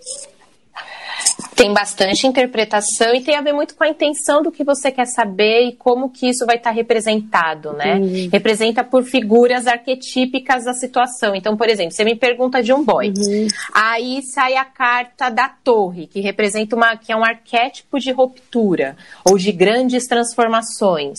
Tem 1.55 1.73
bastante 1.73 2.27
interpretação 2.27 3.15
e 3.15 3.21
tem 3.21 3.37
a 3.37 3.43
ver 3.43 3.53
muito 3.53 3.75
com 3.75 3.85
a 3.85 3.89
intenção 3.89 4.43
do 4.43 4.51
que 4.51 4.65
você 4.65 4.91
quer 4.91 5.07
saber 5.07 5.69
e 5.69 5.73
como 5.73 6.11
que 6.11 6.29
isso 6.29 6.47
vai 6.47 6.57
estar 6.57 6.71
representado, 6.71 7.73
né? 7.73 7.97
Uhum. 7.97 8.29
Representa 8.33 8.83
por 8.83 9.05
figuras 9.05 9.67
arquetípicas 9.67 10.65
da 10.65 10.73
situação. 10.73 11.35
Então, 11.35 11.57
por 11.57 11.69
exemplo, 11.69 11.93
você 11.93 12.05
me 12.05 12.17
pergunta 12.17 12.63
de 12.63 12.73
um 12.73 12.83
boy, 12.83 13.09
uhum. 13.09 13.47
aí 13.75 14.23
sai 14.23 14.57
a 14.57 14.65
carta 14.65 15.29
da 15.29 15.49
torre, 15.49 16.07
que 16.07 16.21
representa 16.21 16.75
uma 16.75 16.97
que 16.97 17.13
é 17.13 17.17
um 17.17 17.25
arquétipo 17.25 17.99
de 17.99 18.11
ruptura 18.11 18.97
ou 19.25 19.37
de 19.37 19.53
grandes 19.53 20.07
transformações. 20.07 21.19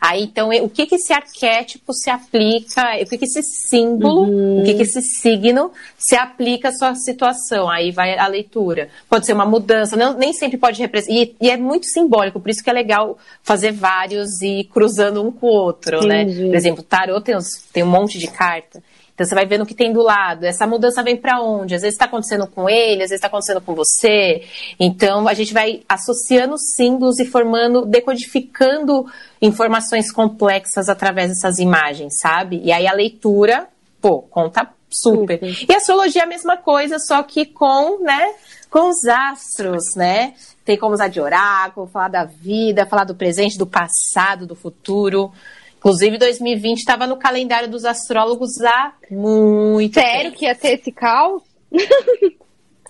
Aí, 0.00 0.24
então, 0.24 0.48
o 0.62 0.68
que 0.68 0.86
que 0.86 0.96
esse 0.96 1.12
arquétipo 1.12 1.92
se 1.92 2.10
aplica? 2.10 2.82
O 3.02 3.06
que 3.06 3.18
que 3.18 3.24
esse 3.24 3.42
símbolo, 3.42 4.22
uhum. 4.22 4.62
o 4.62 4.64
que 4.64 4.74
que 4.74 4.82
esse 4.82 5.02
signo 5.02 5.70
se 5.98 6.16
aplica 6.16 6.68
à 6.68 6.72
sua 6.72 6.94
situação? 6.94 7.68
Aí 7.68 7.90
vai 7.90 8.18
a 8.18 8.26
leitura. 8.26 8.88
Pode 9.08 9.26
ser 9.26 9.34
uma 9.34 9.46
mudança 9.46 9.73
mudança, 9.74 9.96
não, 9.96 10.14
nem 10.14 10.32
sempre 10.32 10.56
pode 10.56 10.80
representar. 10.80 11.12
E, 11.14 11.36
e, 11.40 11.50
é 11.50 11.56
muito 11.56 11.86
simbólico, 11.86 12.40
por 12.40 12.50
isso 12.50 12.62
que 12.62 12.70
é 12.70 12.72
legal 12.72 13.18
fazer 13.42 13.72
vários 13.72 14.40
e 14.42 14.64
cruzando 14.72 15.22
um 15.22 15.30
com 15.30 15.46
o 15.46 15.50
outro, 15.50 16.06
né? 16.06 16.22
Entendi. 16.22 16.42
né? 16.42 16.48
Por 16.48 16.56
exemplo, 16.56 16.82
tarot 16.82 17.24
tem, 17.24 17.36
uns, 17.36 17.46
tem 17.72 17.82
um 17.82 17.90
monte 17.90 18.18
de 18.18 18.28
carta. 18.28 18.82
Então 19.14 19.24
você 19.24 19.34
vai 19.34 19.46
vendo 19.46 19.62
o 19.62 19.66
que 19.66 19.74
tem 19.74 19.92
do 19.92 20.02
lado. 20.02 20.44
Essa 20.44 20.66
mudança 20.66 21.00
vem 21.02 21.16
para 21.16 21.40
onde? 21.40 21.74
Às 21.74 21.82
vezes 21.82 21.94
está 21.94 22.06
acontecendo 22.06 22.48
com 22.48 22.68
ele, 22.68 23.02
às 23.02 23.10
vezes 23.10 23.12
está 23.12 23.28
acontecendo 23.28 23.60
com 23.60 23.72
você. 23.72 24.42
Então 24.78 25.28
a 25.28 25.34
gente 25.34 25.54
vai 25.54 25.82
associando 25.88 26.56
símbolos 26.58 27.20
e 27.20 27.24
formando, 27.24 27.86
decodificando 27.86 29.06
informações 29.40 30.10
complexas 30.10 30.88
através 30.88 31.28
dessas 31.28 31.58
imagens, 31.58 32.18
sabe? 32.18 32.60
E 32.64 32.72
aí 32.72 32.88
a 32.88 32.92
leitura, 32.92 33.68
pô, 34.00 34.20
conta 34.22 34.68
super. 35.02 35.38
super. 35.38 35.66
E 35.68 35.74
a 35.74 35.76
astrologia 35.76 36.22
é 36.22 36.24
a 36.24 36.28
mesma 36.28 36.56
coisa, 36.56 36.98
só 36.98 37.22
que 37.22 37.46
com, 37.46 38.02
né, 38.02 38.34
com 38.70 38.88
os 38.88 39.04
astros, 39.06 39.94
né? 39.96 40.34
Tem 40.64 40.78
como 40.78 40.94
usar 40.94 41.08
de 41.08 41.20
oráculo, 41.20 41.86
falar 41.86 42.08
da 42.08 42.24
vida, 42.24 42.86
falar 42.86 43.04
do 43.04 43.14
presente, 43.14 43.58
do 43.58 43.66
passado, 43.66 44.46
do 44.46 44.54
futuro. 44.54 45.32
Inclusive, 45.76 46.16
2020 46.16 46.78
estava 46.78 47.06
no 47.06 47.18
calendário 47.18 47.68
dos 47.68 47.84
astrólogos 47.84 48.60
há 48.62 48.94
muito 49.10 49.94
Sério 49.94 50.30
tempo. 50.30 50.36
que 50.38 50.46
ia 50.46 50.54
ter 50.54 50.80
esse 50.80 50.90
caos? 50.90 51.42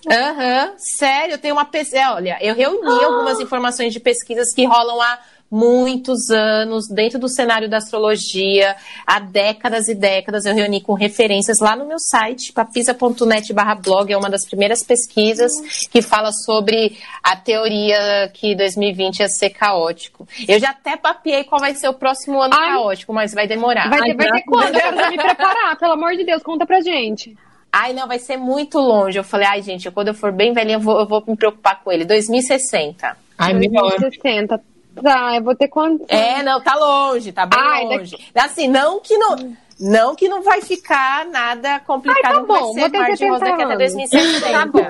Aham, 0.07 0.69
uhum, 0.69 0.73
sério, 0.77 1.33
eu 1.33 1.37
tenho 1.37 1.55
uma 1.55 1.65
pesquisa. 1.65 2.13
Olha, 2.13 2.37
eu 2.39 2.53
reuni 2.53 3.03
ah. 3.03 3.05
algumas 3.05 3.39
informações 3.39 3.91
de 3.91 3.99
pesquisas 3.99 4.53
que 4.53 4.63
rolam 4.65 5.01
há 5.01 5.19
muitos 5.49 6.29
anos 6.29 6.87
dentro 6.87 7.19
do 7.19 7.29
cenário 7.29 7.69
da 7.69 7.77
astrologia, 7.77 8.75
há 9.05 9.19
décadas 9.19 9.87
e 9.87 9.95
décadas. 9.95 10.45
Eu 10.45 10.55
reuni 10.55 10.81
com 10.81 10.93
referências 10.93 11.59
lá 11.59 11.75
no 11.75 11.85
meu 11.85 11.99
site, 11.99 12.51
papisa.net/blog, 12.51 14.11
é 14.11 14.17
uma 14.17 14.29
das 14.29 14.45
primeiras 14.45 14.83
pesquisas 14.83 15.51
que 15.89 16.01
fala 16.01 16.31
sobre 16.31 16.97
a 17.23 17.35
teoria 17.35 18.29
que 18.33 18.55
2020 18.55 19.19
ia 19.19 19.27
ser 19.27 19.51
caótico. 19.51 20.27
Eu 20.47 20.59
já 20.59 20.71
até 20.71 20.97
papiei 20.97 21.43
qual 21.43 21.59
vai 21.59 21.75
ser 21.75 21.87
o 21.87 21.93
próximo 21.93 22.41
ano 22.41 22.53
Ai. 22.53 22.71
caótico, 22.71 23.13
mas 23.13 23.33
vai 23.33 23.47
demorar. 23.47 23.89
Vai, 23.89 24.01
ter, 24.01 24.15
vai 24.15 24.31
ter 24.31 24.43
quando? 24.43 24.75
Eu 24.75 24.81
quero 24.81 25.11
me 25.11 25.17
preparar, 25.17 25.77
pelo 25.77 25.93
amor 25.93 26.15
de 26.15 26.25
Deus, 26.25 26.43
conta 26.43 26.65
pra 26.65 26.81
gente. 26.81 27.35
Ai, 27.71 27.91
não, 27.91 28.07
vai 28.07 28.19
ser 28.19 28.37
muito 28.37 28.79
longe. 28.79 29.19
Eu 29.19 29.23
falei, 29.23 29.47
ai, 29.47 29.61
gente, 29.61 29.91
quando 29.91 30.07
eu 30.07 30.13
for 30.13 30.31
bem 30.31 30.53
velhinha, 30.53 30.77
eu 30.77 30.79
vou, 30.79 30.97
eu 30.97 31.05
vou 31.05 31.21
me 31.27 31.35
preocupar 31.35 31.83
com 31.83 31.91
ele. 31.91 32.05
2060. 32.05 33.17
Ai, 33.37 33.53
2060. 33.53 34.74
Tá, 35.01 35.35
eu 35.35 35.43
vou 35.43 35.55
ter 35.55 35.67
quanto? 35.67 36.05
É, 36.07 36.41
não, 36.41 36.61
tá 36.61 36.75
longe, 36.75 37.31
tá 37.31 37.45
bem 37.45 37.59
Ai, 37.59 37.83
longe. 37.83 38.17
Daqui... 38.33 38.47
Assim, 38.47 38.67
não 38.67 38.99
que 38.99 39.17
não. 39.17 39.55
Não 39.79 40.15
que 40.15 40.29
não 40.29 40.41
vai 40.41 40.61
ficar 40.61 41.25
nada 41.25 41.79
complicado, 41.81 42.25
ai, 42.25 42.33
tá 42.33 42.39
bom, 42.41 42.73
vai 42.73 42.89
ser 42.89 42.97
mar 42.97 43.11
de 43.11 43.39
daqui 43.39 43.63
até 43.63 43.77
2060. 43.77 44.51
Tá 44.51 44.65
bom. 44.65 44.81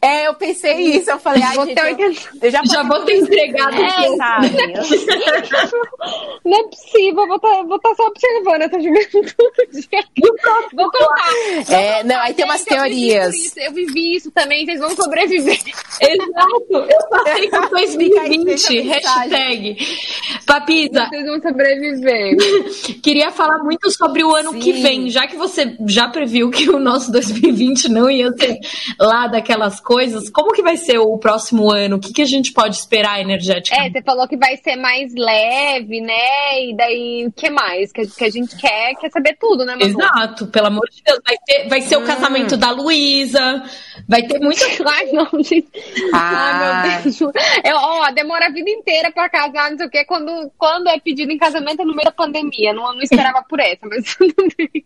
É, 0.00 0.26
eu 0.26 0.34
pensei 0.34 0.96
isso, 0.96 1.10
eu 1.10 1.18
falei, 1.20 1.42
ai, 1.44 1.54
vou 1.54 1.64
gente, 1.64 1.80
ter... 1.80 2.00
eu, 2.00 2.12
eu 2.42 2.50
já, 2.50 2.60
já 2.64 2.82
vou 2.82 3.04
ter 3.04 3.18
entregado 3.18 3.76
é, 3.76 4.16
sabe? 4.16 4.50
Não 6.44 6.58
é 6.58 6.62
possível, 6.64 7.26
vou 7.28 7.36
estar 7.36 7.48
tá, 7.48 7.78
tá 7.82 7.94
só 7.94 8.06
observando 8.06 8.62
essa 8.62 8.80
juventude. 8.80 9.36
vou 10.74 10.90
contar. 10.90 11.72
É, 11.72 12.02
não, 12.02 12.20
aí 12.20 12.34
tem 12.34 12.44
umas 12.44 12.64
teorias. 12.64 13.56
Eu 13.56 13.72
vivi 13.72 14.16
isso 14.16 14.30
também, 14.32 14.64
vocês 14.64 14.80
vão 14.80 14.90
sobreviver. 14.90 15.58
Exato, 16.00 16.72
eu 16.72 17.08
passei 17.08 17.48
com 17.48 17.68
2020, 17.68 18.80
hashtag. 18.80 19.76
Papisa. 20.46 21.06
Vocês 21.06 21.26
vão 21.26 21.40
sobreviver. 21.40 22.36
Queria 23.02 23.30
falar 23.30 23.58
muito 23.58 23.91
sobre 23.92 24.24
o 24.24 24.34
ano 24.34 24.52
Sim. 24.52 24.58
que 24.58 24.72
vem, 24.72 25.10
já 25.10 25.26
que 25.26 25.36
você 25.36 25.76
já 25.86 26.08
previu 26.08 26.50
que 26.50 26.68
o 26.70 26.78
nosso 26.78 27.10
2020 27.12 27.88
não 27.88 28.10
ia 28.10 28.30
ser 28.32 28.58
lá 28.98 29.26
daquelas 29.26 29.80
coisas, 29.80 30.30
como 30.30 30.52
que 30.52 30.62
vai 30.62 30.76
ser 30.76 30.98
o 30.98 31.18
próximo 31.18 31.70
ano? 31.70 31.96
O 31.96 32.00
que, 32.00 32.12
que 32.12 32.22
a 32.22 32.26
gente 32.26 32.52
pode 32.52 32.76
esperar 32.76 33.20
energeticamente? 33.20 33.96
É, 33.96 34.00
você 34.00 34.04
falou 34.04 34.26
que 34.26 34.36
vai 34.36 34.56
ser 34.56 34.76
mais 34.76 35.12
leve, 35.14 36.00
né? 36.00 36.64
E 36.64 36.76
daí, 36.76 37.26
o 37.26 37.32
que 37.32 37.50
mais? 37.50 37.92
Que, 37.92 38.06
que 38.06 38.24
a 38.24 38.30
gente 38.30 38.56
quer, 38.56 38.94
quer 38.94 39.10
saber 39.10 39.36
tudo, 39.38 39.64
né, 39.64 39.74
Manu? 39.76 39.90
Exato, 39.90 40.46
pelo 40.46 40.66
amor 40.66 40.88
de 40.90 41.02
Deus. 41.04 41.20
Vai, 41.24 41.36
ter, 41.44 41.68
vai 41.68 41.80
ser 41.80 41.96
hum. 41.96 42.02
o 42.02 42.06
casamento 42.06 42.56
da 42.56 42.70
Luísa, 42.70 43.62
vai 44.12 44.22
ter 44.22 44.38
muita... 44.38 44.62
Ai, 44.86 45.10
não, 45.12 45.26
gente. 45.42 45.66
Ah. 46.12 46.82
Ai, 46.84 47.02
meu 47.02 47.02
Deus. 47.02 47.20
Eu, 47.20 47.76
ó, 47.76 48.10
demora 48.10 48.46
a 48.46 48.50
vida 48.50 48.70
inteira 48.70 49.10
pra 49.10 49.28
casar, 49.28 49.70
não 49.70 49.78
sei 49.78 49.86
o 49.86 49.90
quê. 49.90 50.04
Quando, 50.04 50.52
quando 50.58 50.88
é 50.88 51.00
pedido 51.00 51.32
em 51.32 51.38
casamento 51.38 51.80
é 51.80 51.84
no 51.84 51.94
meio 51.94 52.04
da 52.04 52.12
pandemia. 52.12 52.74
Não, 52.74 52.94
não 52.94 53.00
esperava 53.00 53.42
por 53.48 53.58
essa, 53.58 53.86
mas 53.86 54.04
tudo 54.14 54.34
bem. 54.56 54.84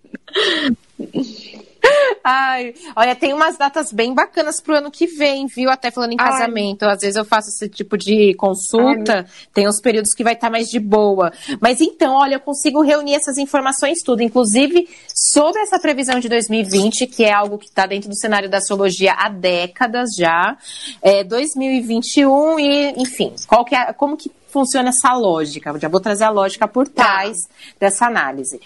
Ai, 2.24 2.74
olha, 2.96 3.14
tem 3.14 3.32
umas 3.32 3.56
datas 3.56 3.92
bem 3.92 4.12
bacanas 4.12 4.60
pro 4.60 4.76
ano 4.76 4.90
que 4.90 5.06
vem, 5.06 5.46
viu? 5.46 5.70
Até 5.70 5.90
falando 5.90 6.12
em 6.12 6.16
casamento. 6.16 6.84
Ai. 6.84 6.94
Às 6.94 7.00
vezes 7.00 7.16
eu 7.16 7.24
faço 7.24 7.50
esse 7.50 7.68
tipo 7.68 7.96
de 7.96 8.34
consulta, 8.34 9.18
Ai. 9.18 9.26
tem 9.54 9.68
uns 9.68 9.80
períodos 9.80 10.12
que 10.12 10.24
vai 10.24 10.34
estar 10.34 10.48
tá 10.48 10.50
mais 10.50 10.68
de 10.68 10.80
boa. 10.80 11.32
Mas 11.60 11.80
então, 11.80 12.14
olha, 12.14 12.34
eu 12.34 12.40
consigo 12.40 12.82
reunir 12.82 13.14
essas 13.14 13.38
informações 13.38 14.02
tudo, 14.02 14.22
inclusive 14.22 14.88
sobre 15.14 15.60
essa 15.62 15.78
previsão 15.78 16.18
de 16.18 16.28
2020, 16.28 17.06
que 17.06 17.24
é 17.24 17.32
algo 17.32 17.58
que 17.58 17.66
está 17.66 17.86
dentro 17.86 18.08
do 18.08 18.16
cenário 18.16 18.48
da 18.48 18.58
astrologia 18.58 19.12
há 19.12 19.28
décadas 19.28 20.10
já. 20.16 20.56
É 21.00 21.22
2021 21.22 22.58
e, 22.58 22.90
enfim, 22.96 23.34
qual 23.46 23.64
que 23.64 23.74
é, 23.74 23.92
como 23.92 24.16
que 24.16 24.30
funciona 24.48 24.88
essa 24.88 25.14
lógica? 25.14 25.70
Eu 25.70 25.78
já 25.78 25.88
vou 25.88 26.00
trazer 26.00 26.24
a 26.24 26.30
lógica 26.30 26.66
por 26.66 26.88
tá. 26.88 27.04
trás 27.04 27.36
tá. 27.42 27.54
dessa 27.78 28.06
análise. 28.06 28.60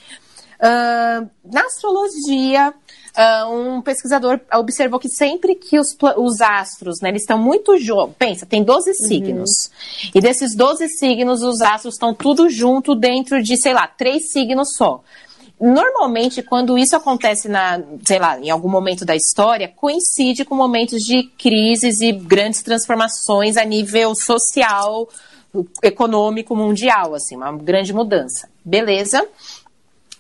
Uh, 0.60 1.28
na 1.44 1.62
astrologia, 1.62 2.74
Uh, 3.10 3.52
um 3.52 3.82
pesquisador 3.82 4.40
observou 4.54 5.00
que 5.00 5.08
sempre 5.08 5.56
que 5.56 5.80
os, 5.80 5.96
os 6.16 6.40
astros, 6.40 7.00
né, 7.00 7.08
eles 7.08 7.22
estão 7.22 7.36
muito 7.36 7.76
juntos, 7.76 8.14
pensa, 8.16 8.46
tem 8.46 8.62
12 8.62 8.88
uhum. 8.88 8.94
signos, 8.94 9.50
e 10.14 10.20
desses 10.20 10.54
12 10.54 10.88
signos, 10.90 11.42
os 11.42 11.60
astros 11.60 11.94
estão 11.94 12.14
tudo 12.14 12.48
junto 12.48 12.94
dentro 12.94 13.42
de, 13.42 13.56
sei 13.56 13.74
lá, 13.74 13.88
três 13.88 14.30
signos 14.30 14.74
só. 14.76 15.02
Normalmente, 15.60 16.40
quando 16.40 16.78
isso 16.78 16.96
acontece 16.96 17.48
na, 17.48 17.82
sei 18.06 18.18
lá, 18.18 18.38
em 18.38 18.48
algum 18.48 18.68
momento 18.68 19.04
da 19.04 19.14
história, 19.14 19.68
coincide 19.68 20.44
com 20.44 20.54
momentos 20.54 21.02
de 21.02 21.24
crises 21.36 22.00
e 22.00 22.12
grandes 22.12 22.62
transformações 22.62 23.58
a 23.58 23.64
nível 23.64 24.14
social, 24.14 25.06
econômico, 25.82 26.56
mundial, 26.56 27.14
assim, 27.14 27.36
uma 27.36 27.52
grande 27.52 27.92
mudança. 27.92 28.48
Beleza? 28.64 29.26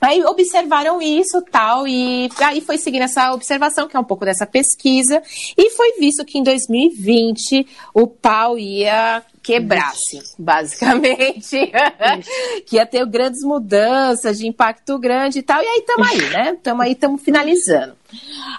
Aí 0.00 0.24
observaram 0.24 1.00
isso 1.02 1.42
tal, 1.50 1.86
e 1.86 2.28
aí 2.38 2.60
foi 2.60 2.78
seguindo 2.78 3.02
essa 3.02 3.32
observação, 3.32 3.86
que 3.86 3.96
é 3.96 4.00
um 4.00 4.04
pouco 4.04 4.24
dessa 4.24 4.46
pesquisa, 4.46 5.22
e 5.56 5.70
foi 5.70 5.92
visto 5.98 6.24
que 6.24 6.38
em 6.38 6.42
2020 6.42 7.66
o 7.92 8.06
pau 8.06 8.58
ia 8.58 9.22
quebrar-se, 9.42 10.22
basicamente. 10.38 11.70
que 12.66 12.76
ia 12.76 12.86
ter 12.86 13.04
grandes 13.06 13.42
mudanças 13.42 14.38
de 14.38 14.46
impacto 14.46 14.98
grande 14.98 15.40
e 15.40 15.42
tal. 15.42 15.62
E 15.62 15.66
aí 15.66 15.78
estamos 15.78 16.08
aí, 16.08 16.30
né? 16.30 16.52
Estamos 16.56 16.84
aí, 16.84 16.92
estamos 16.92 17.22
finalizando. 17.22 17.94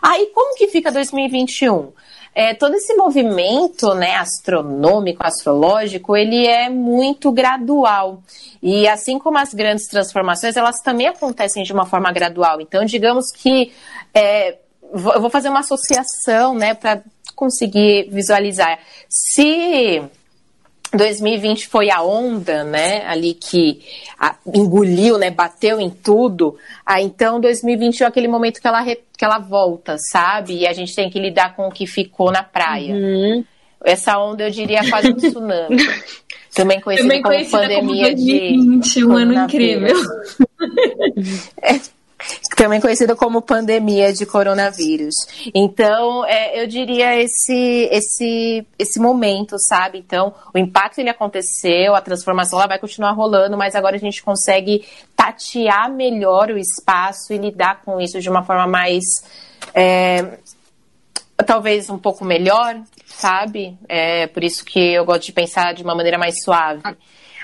Aí 0.01 0.27
como 0.33 0.55
que 0.55 0.67
fica 0.67 0.91
2021? 0.91 1.91
É, 2.33 2.53
todo 2.53 2.75
esse 2.75 2.93
movimento 2.95 3.93
né, 3.93 4.15
astronômico, 4.15 5.25
astrológico, 5.25 6.15
ele 6.15 6.47
é 6.47 6.69
muito 6.69 7.31
gradual. 7.31 8.21
E 8.61 8.87
assim 8.87 9.19
como 9.19 9.37
as 9.37 9.53
grandes 9.53 9.87
transformações, 9.87 10.55
elas 10.55 10.79
também 10.81 11.07
acontecem 11.07 11.63
de 11.63 11.73
uma 11.73 11.85
forma 11.85 12.11
gradual. 12.11 12.61
Então, 12.61 12.85
digamos 12.85 13.31
que 13.31 13.73
é, 14.13 14.57
eu 14.93 15.21
vou 15.21 15.29
fazer 15.29 15.49
uma 15.49 15.59
associação 15.59 16.53
né, 16.53 16.73
para 16.73 17.01
conseguir 17.35 18.09
visualizar. 18.09 18.79
Se 19.09 20.01
2020 20.93 21.67
foi 21.67 21.89
a 21.89 22.01
onda, 22.01 22.63
né, 22.63 23.05
ali 23.05 23.33
que 23.33 23.81
a, 24.19 24.35
engoliu, 24.45 25.17
né, 25.17 25.29
bateu 25.29 25.79
em 25.79 25.89
tudo. 25.89 26.57
Ah, 26.85 27.01
então 27.01 27.39
2021 27.39 28.05
é 28.05 28.07
aquele 28.07 28.27
momento 28.27 28.59
que 28.59 28.67
ela, 28.67 28.83
que 28.85 29.25
ela 29.25 29.39
volta, 29.39 29.97
sabe? 29.97 30.59
E 30.59 30.67
a 30.67 30.73
gente 30.73 30.93
tem 30.93 31.09
que 31.09 31.19
lidar 31.19 31.55
com 31.55 31.67
o 31.67 31.71
que 31.71 31.87
ficou 31.87 32.31
na 32.31 32.43
praia. 32.43 32.93
Uhum. 32.93 33.43
Essa 33.83 34.19
onda 34.19 34.43
eu 34.43 34.51
diria 34.51 34.87
quase 34.89 35.09
um 35.09 35.15
tsunami. 35.15 35.77
Também 36.53 36.81
conhecida, 36.81 37.07
Também 37.07 37.23
como 37.23 37.49
pandemia 37.49 38.09
como 38.09 38.15
2020, 38.15 38.93
de 38.93 39.05
um 39.05 39.13
ano 39.13 39.33
incrível. 39.33 39.95
É, 41.61 41.79
também 42.55 42.79
conhecido 42.79 43.15
como 43.15 43.41
pandemia 43.41 44.13
de 44.13 44.25
coronavírus. 44.25 45.15
Então, 45.53 46.25
é, 46.25 46.61
eu 46.61 46.67
diria 46.67 47.19
esse, 47.19 47.89
esse, 47.91 48.65
esse 48.77 48.99
momento, 48.99 49.55
sabe? 49.59 49.97
Então, 49.99 50.33
o 50.53 50.57
impacto 50.57 50.99
ele 50.99 51.09
aconteceu, 51.09 51.95
a 51.95 52.01
transformação 52.01 52.59
ela 52.59 52.67
vai 52.67 52.79
continuar 52.79 53.11
rolando, 53.11 53.57
mas 53.57 53.75
agora 53.75 53.95
a 53.95 53.99
gente 53.99 54.21
consegue 54.21 54.85
tatear 55.15 55.91
melhor 55.91 56.49
o 56.49 56.57
espaço 56.57 57.33
e 57.33 57.37
lidar 57.37 57.81
com 57.81 57.99
isso 57.99 58.19
de 58.19 58.29
uma 58.29 58.43
forma 58.43 58.67
mais. 58.67 59.03
É, 59.73 60.39
talvez 61.45 61.89
um 61.89 61.97
pouco 61.97 62.23
melhor, 62.23 62.79
sabe? 63.05 63.77
É 63.87 64.27
por 64.27 64.43
isso 64.43 64.63
que 64.63 64.93
eu 64.93 65.05
gosto 65.05 65.25
de 65.25 65.33
pensar 65.33 65.73
de 65.73 65.83
uma 65.83 65.95
maneira 65.95 66.17
mais 66.17 66.43
suave. 66.43 66.81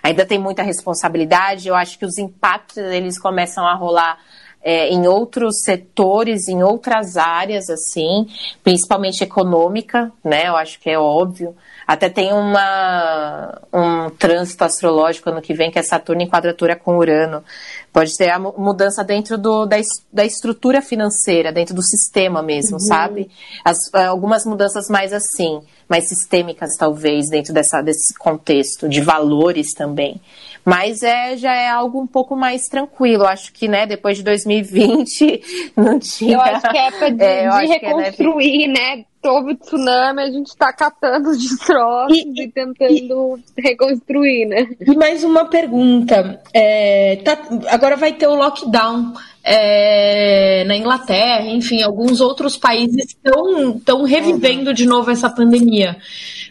Ainda 0.03 0.25
tem 0.25 0.39
muita 0.39 0.63
responsabilidade, 0.63 1.67
eu 1.67 1.75
acho 1.75 1.97
que 1.97 2.05
os 2.05 2.17
impactos 2.17 2.77
eles 2.77 3.19
começam 3.19 3.65
a 3.65 3.73
rolar 3.73 4.17
é, 4.63 4.89
em 4.89 5.07
outros 5.07 5.61
setores, 5.63 6.47
em 6.47 6.63
outras 6.63 7.15
áreas, 7.15 7.69
assim, 7.69 8.27
principalmente 8.63 9.23
econômica, 9.23 10.11
né? 10.23 10.47
Eu 10.47 10.55
acho 10.55 10.79
que 10.79 10.89
é 10.89 10.99
óbvio. 10.99 11.55
Até 11.87 12.09
tem 12.09 12.33
uma, 12.33 13.61
um 13.71 14.09
trânsito 14.09 14.61
astrológico 14.65 15.29
ano 15.29 15.41
que 15.41 15.53
vem, 15.53 15.71
que 15.71 15.79
é 15.79 15.81
Saturno 15.81 16.21
em 16.21 16.27
quadratura 16.27 16.75
com 16.75 16.97
Urano. 16.97 17.41
Pode 17.93 18.17
ter 18.17 18.29
a 18.29 18.37
mudança 18.37 19.05
dentro 19.05 19.37
do, 19.37 19.65
da, 19.65 19.77
da 20.11 20.25
estrutura 20.25 20.81
financeira, 20.81 21.49
dentro 21.49 21.73
do 21.73 21.81
sistema 21.81 22.43
mesmo, 22.43 22.73
uhum. 22.73 22.79
sabe? 22.79 23.31
As, 23.63 23.77
algumas 23.93 24.45
mudanças 24.45 24.89
mais 24.89 25.13
assim, 25.13 25.61
mais 25.87 26.09
sistêmicas, 26.09 26.75
talvez, 26.77 27.29
dentro 27.29 27.53
dessa, 27.53 27.81
desse 27.81 28.13
contexto, 28.17 28.89
de 28.89 28.99
valores 28.99 29.73
também. 29.73 30.19
Mas 30.67 31.01
é, 31.01 31.37
já 31.37 31.55
é 31.55 31.69
algo 31.69 32.01
um 32.01 32.05
pouco 32.05 32.35
mais 32.35 32.67
tranquilo. 32.67 33.23
Acho 33.23 33.53
que, 33.53 33.69
né, 33.69 33.85
depois 33.85 34.17
de 34.17 34.23
2020, 34.23 35.71
não 35.77 35.97
tinha. 35.97 36.33
Eu 36.33 36.41
acho 36.41 36.69
que 36.69 36.77
é 36.77 36.87
época 36.87 37.11
de, 37.11 37.23
é, 37.23 37.49
de 37.49 37.65
reconstruir, 37.67 38.63
é, 38.65 38.67
né? 38.67 39.05
Houve 39.23 39.55
tsunami, 39.55 40.21
a 40.21 40.29
gente 40.29 40.47
está 40.47 40.73
catando 40.73 41.29
os 41.29 41.41
destroços 41.41 42.17
e, 42.17 42.43
e 42.43 42.51
tentando 42.51 43.39
e, 43.57 43.61
reconstruir, 43.61 44.45
né? 44.45 44.67
E 44.81 44.93
mais 44.93 45.23
uma 45.23 45.45
pergunta. 45.45 46.41
É, 46.53 47.17
tá, 47.23 47.37
agora 47.69 47.95
vai 47.95 48.11
ter 48.11 48.27
o 48.27 48.35
lockdown. 48.35 49.13
É, 49.49 50.65
na 50.65 50.75
Inglaterra, 50.75 51.45
enfim, 51.45 51.81
alguns 51.81 52.19
outros 52.19 52.57
países 52.57 53.15
estão 53.15 54.03
revivendo 54.03 54.73
de 54.73 54.85
novo 54.85 55.09
essa 55.09 55.29
pandemia. 55.29 55.95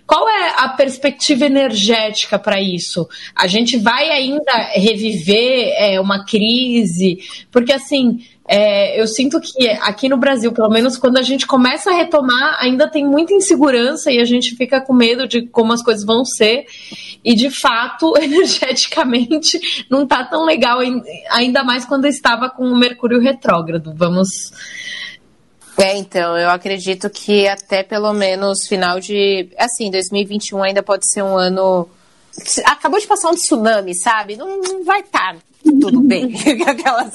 Qual 0.06 0.28
é 0.28 0.54
a 0.58 0.68
perspectiva 0.68 1.46
energética 1.46 2.38
para 2.38 2.60
isso? 2.60 3.08
A 3.34 3.46
gente 3.46 3.76
vai 3.76 4.08
ainda 4.08 4.52
reviver 4.74 5.74
é, 5.76 6.00
uma 6.00 6.24
crise? 6.24 7.18
Porque, 7.50 7.72
assim, 7.72 8.20
é, 8.48 9.00
eu 9.00 9.08
sinto 9.08 9.40
que 9.40 9.68
aqui 9.68 10.08
no 10.08 10.16
Brasil, 10.16 10.52
pelo 10.52 10.68
menos 10.68 10.96
quando 10.96 11.16
a 11.16 11.22
gente 11.22 11.46
começa 11.46 11.90
a 11.90 11.94
retomar, 11.94 12.56
ainda 12.60 12.88
tem 12.88 13.04
muita 13.04 13.34
insegurança 13.34 14.12
e 14.12 14.20
a 14.20 14.24
gente 14.24 14.54
fica 14.54 14.80
com 14.80 14.92
medo 14.92 15.26
de 15.26 15.42
como 15.48 15.72
as 15.72 15.82
coisas 15.82 16.04
vão 16.04 16.24
ser. 16.24 16.66
E 17.24 17.34
de 17.34 17.50
fato, 17.50 18.14
energeticamente, 18.22 19.58
não 19.90 20.04
está 20.04 20.22
tão 20.22 20.44
legal, 20.44 20.78
ainda 21.30 21.64
mais 21.64 21.84
quando 21.84 22.06
estava 22.06 22.48
com 22.48 22.64
o 22.64 22.78
Mercúrio 22.78 23.20
retrógrado. 23.20 23.92
Vamos 23.96 24.28
é, 25.78 25.96
então, 25.96 26.36
eu 26.38 26.48
acredito 26.50 27.10
que 27.10 27.46
até 27.46 27.82
pelo 27.82 28.12
menos 28.12 28.66
final 28.66 28.98
de. 28.98 29.48
Assim, 29.58 29.90
2021 29.90 30.62
ainda 30.62 30.82
pode 30.82 31.10
ser 31.10 31.22
um 31.22 31.36
ano. 31.36 31.88
Acabou 32.64 32.98
de 33.00 33.06
passar 33.06 33.30
um 33.30 33.34
tsunami, 33.34 33.94
sabe? 33.94 34.36
Não, 34.36 34.60
não 34.60 34.84
vai 34.84 35.00
estar 35.00 35.34
tá 35.34 35.40
tudo 35.80 36.00
bem. 36.00 36.32
Aquelas, 36.66 37.12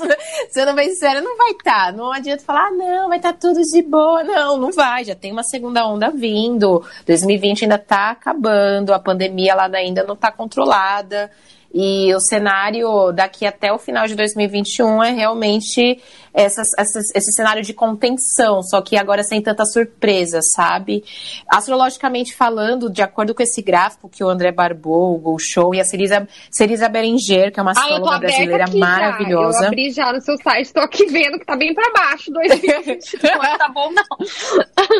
sendo 0.52 0.74
bem 0.74 0.90
sincera, 0.90 1.22
não 1.22 1.38
vai 1.38 1.52
estar. 1.52 1.88
Tá. 1.88 1.92
Não 1.92 2.12
adianta 2.12 2.44
falar, 2.44 2.68
ah, 2.68 2.72
não, 2.72 3.08
vai 3.08 3.18
estar 3.18 3.34
tá 3.34 3.40
tudo 3.40 3.62
de 3.62 3.82
boa. 3.82 4.24
Não, 4.24 4.58
não 4.58 4.72
vai. 4.72 5.04
Já 5.06 5.16
tem 5.16 5.32
uma 5.32 5.44
segunda 5.44 5.88
onda 5.88 6.12
vindo. 6.12 6.84
2020 7.06 7.64
ainda 7.64 7.76
está 7.76 8.12
acabando, 8.12 8.94
a 8.94 9.00
pandemia 9.00 9.56
lá 9.56 9.70
ainda 9.74 10.04
não 10.04 10.14
está 10.14 10.32
controlada. 10.32 11.32
E 11.74 12.14
o 12.14 12.20
cenário 12.20 13.12
daqui 13.14 13.46
até 13.46 13.72
o 13.72 13.78
final 13.78 14.06
de 14.06 14.16
2021 14.16 15.04
é 15.04 15.12
realmente 15.12 16.00
essas, 16.34 16.68
essas, 16.78 17.06
esse 17.16 17.32
cenário 17.32 17.62
de 17.62 17.74
contenção, 17.74 18.62
só 18.62 18.82
que 18.82 18.98
agora 18.98 19.24
sem 19.24 19.42
tanta 19.42 19.66
surpresa, 19.66 20.40
sabe? 20.42 21.04
Astrologicamente 21.48 22.36
falando, 22.36 22.90
de 22.90 23.02
acordo 23.02 23.34
com 23.34 23.42
esse 23.42 23.62
gráfico 23.62 24.10
que 24.10 24.24
o 24.24 24.30
André 24.30 24.52
Barbou, 24.52 25.16
o 25.16 25.18
Go 25.18 25.38
Show 25.40 25.74
e 25.74 25.80
a 25.80 25.86
Cerisa, 25.86 26.28
Cerisa 26.50 26.90
Berenger, 26.90 27.52
que 27.52 27.60
é 27.60 27.64
uma 27.64 27.72
astróloga 27.72 28.16
ah, 28.16 28.20
brasileira 28.20 28.66
maravilhosa. 28.76 29.60
Já. 29.60 29.64
Eu 29.64 29.68
abri 29.68 29.92
já 29.92 30.14
no 30.14 30.22
seu 30.22 30.38
site, 30.38 30.66
estou 30.66 30.84
aqui 30.84 31.06
vendo 31.06 31.40
que 31.40 31.46
tá 31.46 31.56
bem 31.56 31.74
para 31.74 31.92
baixo 31.94 32.32
2021, 32.32 33.20
tá 33.58 33.70
bom 33.74 33.92
não. 33.92 34.04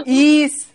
Isso. 0.06 0.71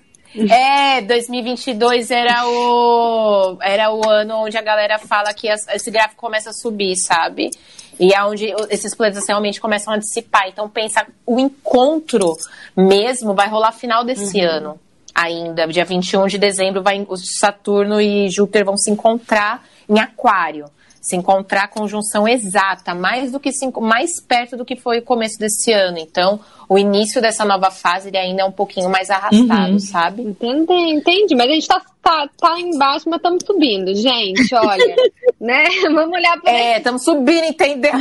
É, 0.50 1.00
2022 1.00 2.10
era 2.10 2.46
o, 2.46 3.58
era 3.62 3.92
o 3.92 4.08
ano 4.08 4.44
onde 4.44 4.56
a 4.56 4.62
galera 4.62 4.98
fala 4.98 5.32
que 5.32 5.48
as, 5.48 5.66
esse 5.68 5.90
gráfico 5.90 6.20
começa 6.20 6.50
a 6.50 6.52
subir, 6.52 6.96
sabe? 6.96 7.50
E 7.98 8.12
é 8.12 8.22
onde 8.22 8.52
esses 8.68 8.94
planetas 8.94 9.26
realmente 9.26 9.60
começam 9.60 9.94
a 9.94 9.96
dissipar. 9.96 10.48
Então, 10.48 10.68
pensa, 10.68 11.06
o 11.24 11.40
encontro 11.40 12.36
mesmo 12.76 13.34
vai 13.34 13.48
rolar 13.48 13.72
final 13.72 14.04
desse 14.04 14.40
uhum. 14.40 14.50
ano 14.50 14.80
ainda. 15.14 15.66
Dia 15.66 15.84
21 15.84 16.26
de 16.26 16.38
dezembro, 16.38 16.82
vai, 16.82 17.06
Saturno 17.40 18.00
e 18.00 18.28
Júpiter 18.28 18.64
vão 18.64 18.76
se 18.76 18.90
encontrar 18.90 19.64
em 19.88 19.98
Aquário 19.98 20.66
se 21.06 21.14
encontrar 21.14 21.64
a 21.64 21.68
conjunção 21.68 22.26
exata, 22.26 22.92
mais 22.92 23.30
do 23.30 23.38
que 23.38 23.50
mais 23.80 24.20
perto 24.20 24.56
do 24.56 24.64
que 24.64 24.74
foi 24.74 24.98
o 24.98 25.02
começo 25.02 25.38
desse 25.38 25.72
ano. 25.72 25.98
Então, 25.98 26.40
o 26.68 26.76
início 26.76 27.22
dessa 27.22 27.44
nova 27.44 27.70
fase 27.70 28.08
ele 28.08 28.18
ainda 28.18 28.42
é 28.42 28.44
um 28.44 28.50
pouquinho 28.50 28.90
mais 28.90 29.08
arrastado, 29.08 29.72
uhum. 29.72 29.78
sabe? 29.78 30.22
Entendi, 30.22 30.72
entendi. 30.72 31.36
Mas 31.36 31.46
a 31.46 31.52
gente 31.52 31.68
tá, 31.68 31.80
tá, 32.02 32.28
tá 32.36 32.58
embaixo, 32.58 33.08
mas 33.08 33.18
estamos 33.18 33.44
subindo, 33.46 33.94
gente. 33.94 34.52
Olha, 34.52 34.96
né? 35.40 35.64
Vamos 35.84 36.12
olhar 36.12 36.40
para. 36.40 36.50
É, 36.50 36.78
estamos 36.78 37.04
subindo, 37.04 37.44
entendeu? 37.44 37.92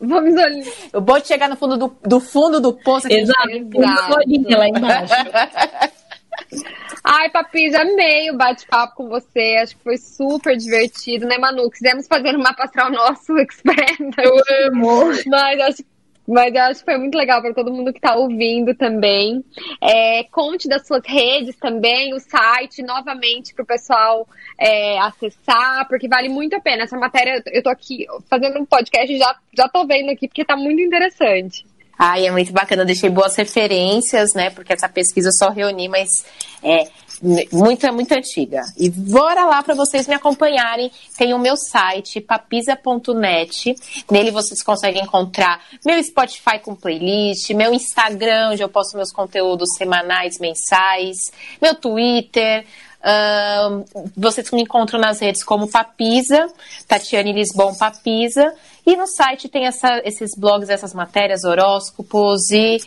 Vamos 0.00 0.32
olhar. 0.32 0.64
O 0.94 1.00
bom 1.00 1.18
de 1.18 1.26
chegar 1.26 1.48
no 1.48 1.56
fundo 1.56 1.76
do, 1.76 1.96
do 2.04 2.20
fundo 2.20 2.60
do 2.60 2.72
poço. 2.72 3.08
Exato. 3.10 3.48
Uma 3.74 4.56
lá 4.56 4.68
embaixo. 4.68 5.14
Ai, 7.04 7.30
Papi, 7.30 7.70
já 7.70 7.82
amei 7.82 8.30
o 8.30 8.36
bate-papo 8.36 8.96
com 8.96 9.08
você. 9.08 9.56
Acho 9.62 9.76
que 9.76 9.82
foi 9.82 9.98
super 9.98 10.56
divertido, 10.56 11.26
né, 11.26 11.38
Manu? 11.38 11.70
Quisemos 11.70 12.06
fazer 12.06 12.36
um 12.36 12.42
mapa 12.42 12.64
astral 12.64 12.90
nosso 12.90 13.36
expert. 13.38 14.14
Eu 14.18 14.34
amo. 14.66 15.06
Mas 15.26 15.60
acho 15.60 15.84
mas 16.28 16.54
eu 16.54 16.60
acho 16.60 16.80
que 16.80 16.84
foi 16.84 16.98
muito 16.98 17.16
legal 17.16 17.40
para 17.40 17.54
todo 17.54 17.72
mundo 17.72 17.90
que 17.90 17.98
está 17.98 18.14
ouvindo 18.14 18.74
também. 18.74 19.42
É, 19.80 20.24
conte 20.24 20.68
das 20.68 20.86
suas 20.86 21.02
redes 21.06 21.56
também, 21.56 22.12
o 22.12 22.20
site, 22.20 22.82
novamente, 22.82 23.54
para 23.54 23.62
o 23.62 23.66
pessoal 23.66 24.28
é, 24.58 24.98
acessar, 24.98 25.88
porque 25.88 26.06
vale 26.06 26.28
muito 26.28 26.54
a 26.54 26.60
pena. 26.60 26.82
Essa 26.82 26.98
matéria, 26.98 27.42
eu 27.46 27.62
tô 27.62 27.70
aqui 27.70 28.04
fazendo 28.28 28.60
um 28.60 28.66
podcast 28.66 29.10
e 29.10 29.16
já, 29.16 29.34
já 29.56 29.68
tô 29.70 29.86
vendo 29.86 30.10
aqui, 30.10 30.28
porque 30.28 30.42
está 30.42 30.54
muito 30.54 30.82
interessante. 30.82 31.64
Ai, 31.98 32.26
é 32.26 32.30
muito 32.30 32.52
bacana. 32.52 32.84
Deixei 32.84 33.10
boas 33.10 33.34
referências, 33.34 34.32
né? 34.34 34.50
Porque 34.50 34.72
essa 34.72 34.88
pesquisa 34.88 35.28
eu 35.28 35.32
só 35.32 35.50
reuni, 35.50 35.88
mas 35.88 36.08
é 36.62 36.88
muito, 37.52 37.92
muito 37.92 38.12
antiga. 38.12 38.62
E 38.76 38.88
bora 38.88 39.44
lá 39.44 39.62
para 39.62 39.74
vocês 39.74 40.06
me 40.06 40.14
acompanharem. 40.14 40.90
Tem 41.16 41.34
o 41.34 41.38
meu 41.38 41.56
site, 41.56 42.20
papisa.net. 42.20 43.74
Nele 44.10 44.30
vocês 44.30 44.62
conseguem 44.62 45.02
encontrar 45.02 45.60
meu 45.84 46.02
Spotify 46.02 46.58
com 46.62 46.74
playlist, 46.74 47.50
meu 47.50 47.74
Instagram, 47.74 48.50
onde 48.52 48.62
eu 48.62 48.68
posto 48.68 48.96
meus 48.96 49.12
conteúdos 49.12 49.74
semanais, 49.76 50.38
mensais, 50.38 51.32
meu 51.60 51.74
Twitter. 51.74 52.64
Uh, 52.98 53.84
vocês 54.16 54.50
me 54.50 54.62
encontram 54.62 54.98
nas 54.98 55.20
redes 55.20 55.44
como 55.44 55.70
Papisa, 55.70 56.48
Tatiane 56.86 57.32
Lisbon 57.32 57.74
Papisa. 57.74 58.52
E 58.84 58.96
no 58.96 59.06
site 59.06 59.48
tem 59.48 59.66
essa, 59.66 60.00
esses 60.04 60.30
blogs, 60.36 60.70
essas 60.70 60.94
matérias, 60.94 61.44
horóscopos 61.44 62.50
e 62.50 62.78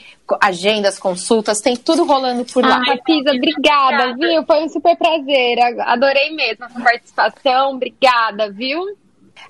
agendas, 0.41 0.97
consultas, 0.97 1.61
tem 1.61 1.77
tudo 1.77 2.05
rolando 2.05 2.43
por 2.45 2.65
lá. 2.65 2.81
Ai, 2.87 2.97
Pisa, 3.05 3.31
obrigada, 3.31 4.15
viu? 4.15 4.43
Foi 4.45 4.63
um 4.63 4.69
super 4.69 4.97
prazer. 4.97 5.59
Adorei 5.81 6.33
mesmo 6.35 6.65
a 6.65 6.69
sua 6.69 6.81
participação. 6.81 7.75
Obrigada, 7.75 8.51
viu? 8.51 8.79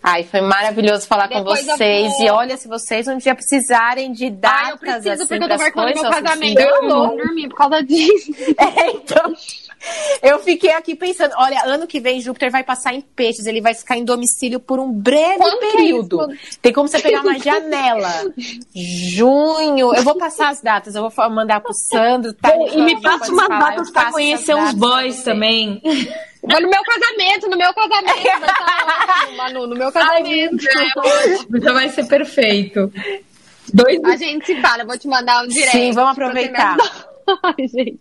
Ai, 0.04 0.24
foi 0.24 0.42
maravilhoso 0.42 1.06
falar 1.08 1.28
Depois 1.28 1.62
com 1.62 1.72
vocês. 1.74 2.12
Vou... 2.18 2.26
E 2.26 2.30
olha, 2.30 2.58
se 2.58 2.68
vocês 2.68 3.08
um 3.08 3.18
dia 3.18 3.36
precisarem 3.36 4.12
de 4.12 4.30
datas 4.30 4.62
Ai, 4.64 4.72
eu 4.72 4.78
preciso, 4.78 5.10
assim, 5.10 5.28
porque 5.28 5.44
eu 5.44 5.50
tô 5.50 5.58
marcando 5.58 5.94
meu 5.94 6.10
casamento. 6.10 6.60
Eu 6.60 6.82
não 6.84 7.08
vou 7.08 7.18
dormir 7.18 7.50
por 7.50 7.58
causa 7.58 7.84
disso. 7.84 8.32
É, 8.58 8.92
então. 8.92 9.34
Eu 10.22 10.40
fiquei 10.40 10.72
aqui 10.72 10.96
pensando, 10.96 11.34
olha, 11.38 11.64
ano 11.66 11.88
que 11.88 12.00
vem 12.00 12.22
Júpiter 12.22 12.52
vai 12.52 12.64
passar 12.64 12.94
em 12.94 13.02
peixes, 13.02 13.46
ele 13.46 13.62
vai 13.62 13.74
ficar 13.74 13.98
em 13.98 14.06
domicílio 14.06 14.60
por 14.60 14.80
um 14.80 14.92
breve 14.92 15.38
Quanto 15.38 15.60
período. 15.60 16.32
É 16.32 16.38
Tem 16.62 16.74
como 16.74 16.88
você 16.88 17.00
pegar 17.00 17.22
uma 17.22 17.38
janela. 17.40 18.32
Junho, 18.76 19.94
eu 19.96 20.04
vou 20.04 20.16
passar 20.18 20.50
as 20.50 20.62
datas, 20.62 20.96
eu 20.96 21.10
vou 21.10 21.30
mandar 21.30 21.62
pro 21.62 21.74
Sandro. 21.74 22.34
Tá, 22.34 22.56
e 22.56 22.82
me 22.82 23.02
passa 23.02 23.32
umas 23.32 23.48
datas 23.48 23.92
pra 23.92 24.12
conhecer 24.12 24.56
os 24.56 24.74
boys 24.74 25.24
também. 25.24 25.82
Vou 26.44 26.62
no 26.62 26.70
meu 26.70 26.82
casamento, 26.84 27.50
no 27.50 27.58
meu 27.58 27.74
casamento. 27.74 28.46
Tá 28.46 29.16
ótimo, 29.22 29.38
Manu, 29.38 29.68
no 29.68 29.76
meu 29.76 29.92
casamento. 29.92 30.66
Ai, 30.76 31.62
já 31.62 31.74
vai 31.74 31.90
ser 31.90 32.08
perfeito. 32.08 32.92
Dois... 33.74 34.04
A 34.04 34.16
gente 34.16 34.46
se 34.46 34.60
fala, 34.62 34.84
eu 34.84 34.88
vou 34.88 34.98
te 34.98 35.08
mandar 35.08 35.44
um 35.44 35.48
direct. 35.48 35.72
Sim, 35.72 35.92
vamos 35.92 36.12
aproveitar. 36.12 36.78
Ai, 37.44 37.68
gente. 37.68 38.00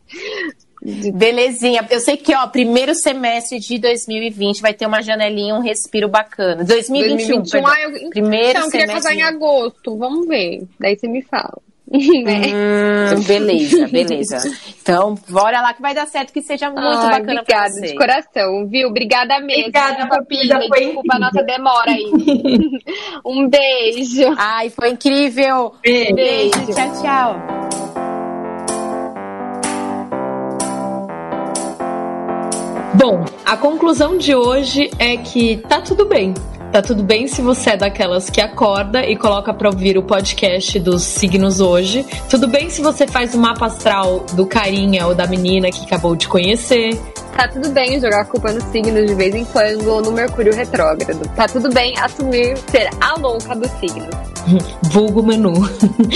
Belezinha. 0.82 1.86
Eu 1.90 2.00
sei 2.00 2.16
que, 2.16 2.34
ó, 2.34 2.46
primeiro 2.46 2.94
semestre 2.94 3.58
de 3.58 3.78
2020 3.78 4.60
vai 4.62 4.72
ter 4.72 4.86
uma 4.86 5.02
janelinha, 5.02 5.54
um 5.54 5.60
respiro 5.60 6.08
bacana. 6.08 6.64
2021, 6.64 7.42
2021 7.42 7.66
ah, 7.66 7.80
eu... 7.80 8.10
primeiro 8.10 8.50
então, 8.50 8.64
eu 8.64 8.70
queria 8.70 8.86
casar 8.86 9.14
em 9.14 9.22
agosto. 9.22 9.96
Vamos 9.96 10.26
ver. 10.26 10.62
Daí 10.78 10.98
você 10.98 11.06
me 11.06 11.22
fala. 11.22 11.58
Né? 11.90 12.52
Hum, 12.54 13.22
beleza, 13.26 13.88
beleza. 13.88 14.38
Então, 14.80 15.16
bora 15.28 15.60
lá 15.60 15.74
que 15.74 15.82
vai 15.82 15.92
dar 15.92 16.06
certo, 16.06 16.32
que 16.32 16.40
seja 16.40 16.70
muito 16.70 16.86
Ai, 16.86 17.18
bacana 17.18 17.40
obrigada, 17.40 17.44
pra 17.44 17.68
você. 17.68 17.86
de 17.88 17.94
coração, 17.96 18.66
viu? 18.68 18.88
Obrigada 18.88 19.40
mesmo. 19.40 19.62
Obrigada, 19.62 20.06
Papilha. 20.06 20.58
Desculpa 20.60 21.16
a 21.16 21.18
nossa 21.18 21.42
demora 21.42 21.90
aí. 21.90 22.10
um 23.26 23.48
beijo. 23.48 24.34
Ai, 24.38 24.70
foi 24.70 24.90
incrível. 24.90 25.74
Beijo. 25.82 26.14
beijo. 26.14 26.66
Tchau, 26.72 27.02
tchau. 27.02 27.89
Bom, 32.94 33.24
a 33.46 33.56
conclusão 33.56 34.18
de 34.18 34.34
hoje 34.34 34.90
é 34.98 35.16
que 35.16 35.58
tá 35.68 35.80
tudo 35.80 36.06
bem. 36.06 36.34
Tá 36.72 36.80
tudo 36.80 37.02
bem 37.02 37.26
se 37.26 37.42
você 37.42 37.70
é 37.70 37.76
daquelas 37.76 38.30
que 38.30 38.40
acorda 38.40 39.04
e 39.04 39.16
coloca 39.16 39.52
para 39.52 39.68
ouvir 39.68 39.98
o 39.98 40.04
podcast 40.04 40.78
dos 40.78 41.02
signos 41.02 41.58
hoje. 41.58 42.06
Tudo 42.28 42.46
bem 42.46 42.70
se 42.70 42.80
você 42.80 43.08
faz 43.08 43.34
o 43.34 43.38
mapa 43.38 43.66
astral 43.66 44.24
do 44.34 44.46
carinha 44.46 45.08
ou 45.08 45.14
da 45.14 45.26
menina 45.26 45.68
que 45.72 45.84
acabou 45.84 46.14
de 46.14 46.28
conhecer. 46.28 46.96
Tá 47.36 47.48
tudo 47.48 47.70
bem 47.70 48.00
jogar 48.00 48.24
culpa 48.26 48.52
nos 48.52 48.62
signos 48.64 49.06
de 49.06 49.14
vez 49.14 49.34
em 49.34 49.44
quando 49.46 49.88
ou 49.88 50.00
no 50.00 50.12
Mercúrio 50.12 50.54
retrógrado. 50.54 51.28
Tá 51.34 51.46
tudo 51.48 51.70
bem 51.70 51.98
assumir 51.98 52.56
ser 52.70 52.88
a 53.00 53.18
louca 53.18 53.54
dos 53.56 53.70
signos. 53.80 54.30
Vulgo 54.90 55.22
menu. 55.22 55.52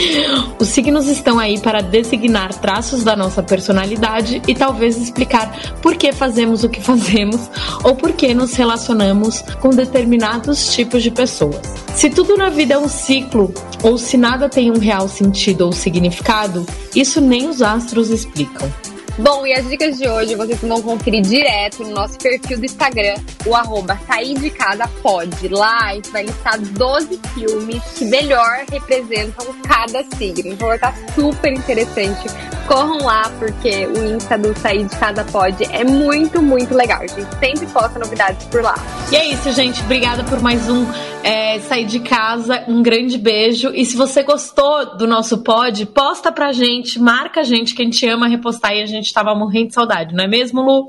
Os 0.58 0.68
signos 0.68 1.06
estão 1.08 1.38
aí 1.38 1.58
para 1.58 1.80
designar 1.82 2.52
traços 2.54 3.04
da 3.04 3.14
nossa 3.14 3.42
personalidade 3.42 4.42
e 4.46 4.54
talvez 4.54 4.96
explicar 4.96 5.74
por 5.80 5.96
que 5.96 6.12
fazemos 6.12 6.64
o 6.64 6.68
que 6.68 6.80
fazemos 6.80 7.50
ou 7.82 7.94
por 7.94 8.12
que 8.12 8.34
nos 8.34 8.54
relacionamos 8.54 9.42
com 9.60 9.70
determinados 9.70 10.43
tipos 10.72 11.02
de 11.02 11.10
pessoas. 11.10 11.60
Se 11.94 12.10
tudo 12.10 12.36
na 12.36 12.50
vida 12.50 12.74
é 12.74 12.78
um 12.78 12.88
ciclo 12.88 13.52
ou 13.82 13.96
se 13.96 14.16
nada 14.16 14.48
tem 14.48 14.70
um 14.70 14.78
real 14.78 15.08
sentido 15.08 15.62
ou 15.62 15.72
significado, 15.72 16.66
isso 16.94 17.20
nem 17.20 17.48
os 17.48 17.62
astros 17.62 18.10
explicam. 18.10 18.70
Bom, 19.16 19.46
e 19.46 19.52
as 19.52 19.68
dicas 19.68 19.96
de 19.96 20.08
hoje 20.08 20.34
vocês 20.34 20.60
vão 20.60 20.82
conferir 20.82 21.22
direto 21.22 21.84
no 21.84 21.90
nosso 21.90 22.18
perfil 22.18 22.58
do 22.58 22.64
Instagram, 22.64 23.14
o 23.46 23.54
arroba 23.54 23.96
sair 24.08 24.34
de 24.34 24.50
casa 24.50 24.88
pode. 25.02 25.46
Lá 25.46 25.78
a 25.84 25.94
gente 25.94 26.10
vai 26.10 26.24
listar 26.24 26.58
12 26.58 27.20
filmes 27.32 27.80
que 27.96 28.04
melhor 28.06 28.64
representam 28.68 29.46
cada 29.62 30.02
signo. 30.16 30.52
Então 30.52 30.66
vai 30.66 30.76
estar 30.76 30.96
super 31.14 31.52
interessante. 31.52 32.26
Corram 32.66 32.98
lá, 33.04 33.30
porque 33.38 33.86
o 33.86 34.16
Insta 34.16 34.36
do 34.36 34.58
Sair 34.58 34.84
de 34.84 34.96
Casa 34.96 35.22
Pode 35.24 35.62
é 35.64 35.84
muito, 35.84 36.42
muito 36.42 36.74
legal. 36.74 37.02
A 37.02 37.06
gente 37.06 37.38
sempre 37.38 37.66
posta 37.66 37.98
novidades 37.98 38.44
por 38.46 38.62
lá. 38.62 38.74
E 39.12 39.16
é 39.16 39.26
isso, 39.26 39.52
gente. 39.52 39.80
Obrigada 39.82 40.24
por 40.24 40.40
mais 40.40 40.68
um 40.68 40.84
é, 41.24 41.58
Sair 41.60 41.86
de 41.86 42.00
Casa. 42.00 42.64
Um 42.68 42.82
grande 42.82 43.16
beijo. 43.16 43.72
E 43.74 43.84
se 43.84 43.96
você 43.96 44.22
gostou 44.22 44.96
do 44.96 45.06
nosso 45.06 45.38
pod, 45.38 45.86
posta 45.86 46.30
pra 46.30 46.52
gente, 46.52 47.00
marca 47.00 47.40
a 47.40 47.44
gente, 47.44 47.74
que 47.74 47.82
a 47.82 47.84
gente 47.84 48.06
ama 48.06 48.28
repostar 48.28 48.74
e 48.74 48.82
a 48.82 48.86
gente 48.86 49.12
tava 49.12 49.34
morrendo 49.34 49.68
de 49.68 49.74
saudade, 49.74 50.14
não 50.14 50.24
é 50.24 50.28
mesmo, 50.28 50.60
Lu? 50.60 50.86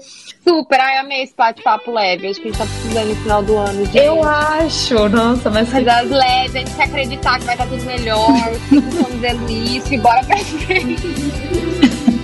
Super, 0.48 0.80
ai, 0.80 0.98
amei 0.98 1.24
esse 1.24 1.34
bate-papo 1.36 1.92
leve. 1.92 2.28
Acho 2.28 2.40
que 2.40 2.50
a 2.50 2.52
gente 2.52 2.60
tá 2.60 2.66
precisando 2.66 3.10
no 3.10 3.16
final 3.16 3.44
do 3.44 3.58
ano. 3.58 3.88
De... 3.88 3.98
Eu 3.98 4.24
acho, 4.24 5.10
nossa, 5.10 5.50
mas. 5.50 5.74
Mas 5.74 5.88
as 5.88 6.10
leves, 6.10 6.56
a 6.56 6.60
gente 6.60 6.76
quer 6.76 6.84
acreditar 6.84 7.40
que 7.40 7.46
vai 7.46 7.56
estar 7.56 7.68
tudo 7.68 7.84
melhor. 7.84 8.28
Vocês 8.70 8.84
estão 8.84 9.12
dizendo 9.12 9.52
isso 9.52 9.94
e 9.94 9.98
bora 9.98 10.24
pra 10.24 10.38
frente. 10.38 11.55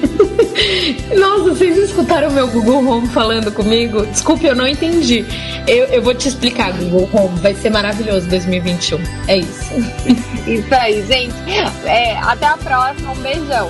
Nossa, 1.17 1.43
vocês 1.43 1.77
escutaram 1.77 2.29
o 2.29 2.31
meu 2.31 2.47
Google 2.47 2.85
Home 2.87 3.07
falando 3.07 3.51
comigo? 3.51 4.05
Desculpe, 4.05 4.45
eu 4.45 4.55
não 4.55 4.67
entendi. 4.67 5.25
Eu, 5.67 5.85
eu 5.85 6.01
vou 6.01 6.13
te 6.13 6.27
explicar, 6.27 6.71
Google 6.73 7.09
Home. 7.13 7.39
Vai 7.39 7.53
ser 7.53 7.69
maravilhoso 7.69 8.27
2021. 8.27 8.99
É 9.27 9.37
isso. 9.37 9.71
Isso 10.47 10.73
aí, 10.73 11.05
gente. 11.05 11.35
É, 11.85 12.17
até 12.17 12.47
a 12.47 12.57
próxima. 12.57 13.11
Um 13.11 13.15
beijão. 13.15 13.69